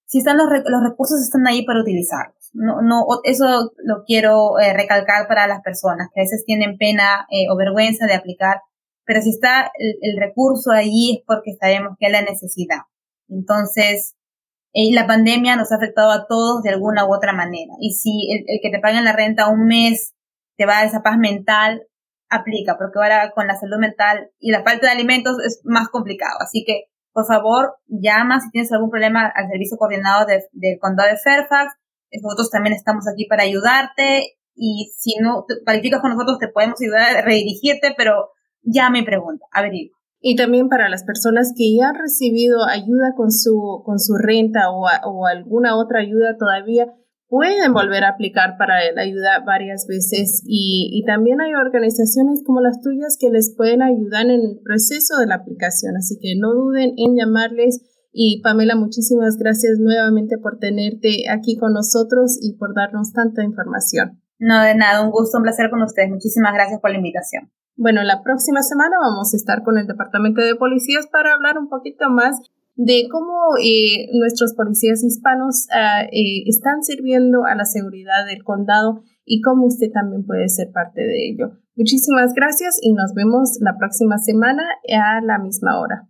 si 0.06 0.18
están 0.18 0.36
los, 0.36 0.48
los 0.48 0.82
recursos 0.82 1.20
están 1.20 1.46
ahí 1.46 1.64
para 1.64 1.80
utilizarlos. 1.80 2.50
No, 2.54 2.80
no, 2.82 3.04
eso 3.24 3.72
lo 3.84 4.04
quiero 4.06 4.58
eh, 4.58 4.72
recalcar 4.72 5.28
para 5.28 5.46
las 5.46 5.60
personas 5.60 6.08
que 6.12 6.20
a 6.20 6.24
veces 6.24 6.44
tienen 6.46 6.78
pena 6.78 7.26
o 7.50 7.56
vergüenza 7.56 8.06
de 8.06 8.14
aplicar 8.14 8.58
pero 9.08 9.22
si 9.22 9.30
está 9.30 9.72
el, 9.78 10.20
recurso 10.20 10.70
ahí 10.70 11.16
es 11.16 11.24
porque 11.26 11.56
sabemos 11.58 11.96
que 11.98 12.06
hay 12.06 12.12
la 12.12 12.20
necesidad. 12.20 12.82
Entonces, 13.26 14.14
eh, 14.74 14.92
la 14.92 15.06
pandemia 15.06 15.56
nos 15.56 15.72
ha 15.72 15.76
afectado 15.76 16.10
a 16.10 16.26
todos 16.26 16.62
de 16.62 16.68
alguna 16.68 17.06
u 17.06 17.14
otra 17.14 17.32
manera. 17.32 17.72
Y 17.80 17.94
si 17.94 18.28
el, 18.30 18.60
que 18.62 18.68
te 18.68 18.80
paguen 18.80 19.04
la 19.04 19.14
renta 19.14 19.48
un 19.48 19.64
mes 19.64 20.12
te 20.58 20.66
va 20.66 20.80
a 20.80 20.84
esa 20.84 21.02
paz 21.02 21.16
mental, 21.16 21.86
aplica, 22.28 22.76
porque 22.76 22.98
ahora 22.98 23.32
con 23.34 23.46
la 23.46 23.56
salud 23.56 23.78
mental 23.78 24.30
y 24.38 24.50
la 24.50 24.62
falta 24.62 24.86
de 24.86 24.92
alimentos 24.92 25.36
es 25.44 25.60
más 25.64 25.88
complicado. 25.88 26.38
Así 26.40 26.64
que, 26.66 26.84
por 27.12 27.26
favor, 27.26 27.76
llama 27.86 28.40
si 28.40 28.50
tienes 28.50 28.72
algún 28.72 28.90
problema 28.90 29.26
al 29.34 29.48
servicio 29.48 29.76
coordinado 29.76 30.26
del 30.26 30.78
condado 30.78 31.10
de 31.10 31.16
Fairfax. 31.16 31.74
Nosotros 32.22 32.50
también 32.50 32.74
estamos 32.74 33.06
aquí 33.08 33.26
para 33.26 33.42
ayudarte 33.42 34.38
y 34.54 34.92
si 34.96 35.16
no 35.20 35.44
calificas 35.64 36.00
con 36.00 36.12
nosotros 36.12 36.38
te 36.38 36.48
podemos 36.48 36.80
ayudar 36.80 37.16
a 37.16 37.22
redirigirte, 37.22 37.94
pero 37.96 38.30
ya 38.62 38.90
me 38.90 39.04
pregunta, 39.04 39.46
averigua. 39.52 39.96
Y 40.20 40.34
también 40.34 40.68
para 40.68 40.88
las 40.88 41.04
personas 41.04 41.52
que 41.56 41.76
ya 41.76 41.90
han 41.90 41.94
recibido 41.94 42.66
ayuda 42.68 43.14
con 43.16 43.30
su, 43.30 43.82
con 43.84 44.00
su 44.00 44.16
renta 44.16 44.70
o, 44.70 44.84
o 45.04 45.26
alguna 45.26 45.76
otra 45.76 46.00
ayuda 46.00 46.36
todavía, 46.36 46.86
pueden 47.28 47.72
volver 47.72 48.04
a 48.04 48.10
aplicar 48.10 48.56
para 48.58 48.74
la 48.92 49.02
ayuda 49.02 49.44
varias 49.44 49.86
veces 49.86 50.42
y, 50.46 50.90
y, 50.92 51.04
también 51.04 51.40
hay 51.40 51.54
organizaciones 51.54 52.42
como 52.44 52.60
las 52.60 52.80
tuyas 52.80 53.16
que 53.20 53.30
les 53.30 53.54
pueden 53.56 53.82
ayudar 53.82 54.26
en 54.26 54.40
el 54.40 54.60
proceso 54.64 55.18
de 55.18 55.26
la 55.26 55.36
aplicación, 55.36 55.96
así 55.96 56.18
que 56.20 56.34
no 56.38 56.54
duden 56.54 56.94
en 56.96 57.16
llamarles 57.16 57.80
y 58.12 58.40
Pamela, 58.42 58.74
muchísimas 58.74 59.36
gracias 59.36 59.78
nuevamente 59.78 60.38
por 60.38 60.58
tenerte 60.58 61.28
aquí 61.30 61.56
con 61.56 61.72
nosotros 61.72 62.38
y 62.40 62.56
por 62.56 62.74
darnos 62.74 63.12
tanta 63.12 63.44
información. 63.44 64.22
No, 64.38 64.62
de 64.62 64.74
nada, 64.74 65.04
un 65.04 65.10
gusto, 65.10 65.38
un 65.38 65.44
placer 65.44 65.68
con 65.70 65.82
ustedes. 65.82 66.10
Muchísimas 66.10 66.54
gracias 66.54 66.80
por 66.80 66.90
la 66.90 66.96
invitación. 66.96 67.50
Bueno, 67.76 68.02
la 68.02 68.22
próxima 68.22 68.62
semana 68.62 68.96
vamos 69.00 69.32
a 69.32 69.36
estar 69.36 69.62
con 69.62 69.78
el 69.78 69.86
Departamento 69.86 70.40
de 70.40 70.56
Policías 70.56 71.06
para 71.12 71.32
hablar 71.32 71.58
un 71.58 71.68
poquito 71.68 72.10
más 72.10 72.40
de 72.78 73.08
cómo 73.10 73.58
eh, 73.60 74.08
nuestros 74.12 74.54
policías 74.54 75.02
hispanos 75.02 75.66
ah, 75.74 76.04
eh, 76.04 76.44
están 76.46 76.84
sirviendo 76.84 77.44
a 77.44 77.56
la 77.56 77.64
seguridad 77.64 78.24
del 78.24 78.44
condado 78.44 79.02
y 79.24 79.40
cómo 79.40 79.66
usted 79.66 79.90
también 79.92 80.24
puede 80.24 80.48
ser 80.48 80.70
parte 80.72 81.02
de 81.02 81.28
ello. 81.28 81.58
Muchísimas 81.74 82.34
gracias 82.34 82.78
y 82.80 82.92
nos 82.92 83.14
vemos 83.14 83.58
la 83.60 83.76
próxima 83.76 84.18
semana 84.18 84.62
a 84.90 85.20
la 85.22 85.38
misma 85.38 85.80
hora. 85.80 86.08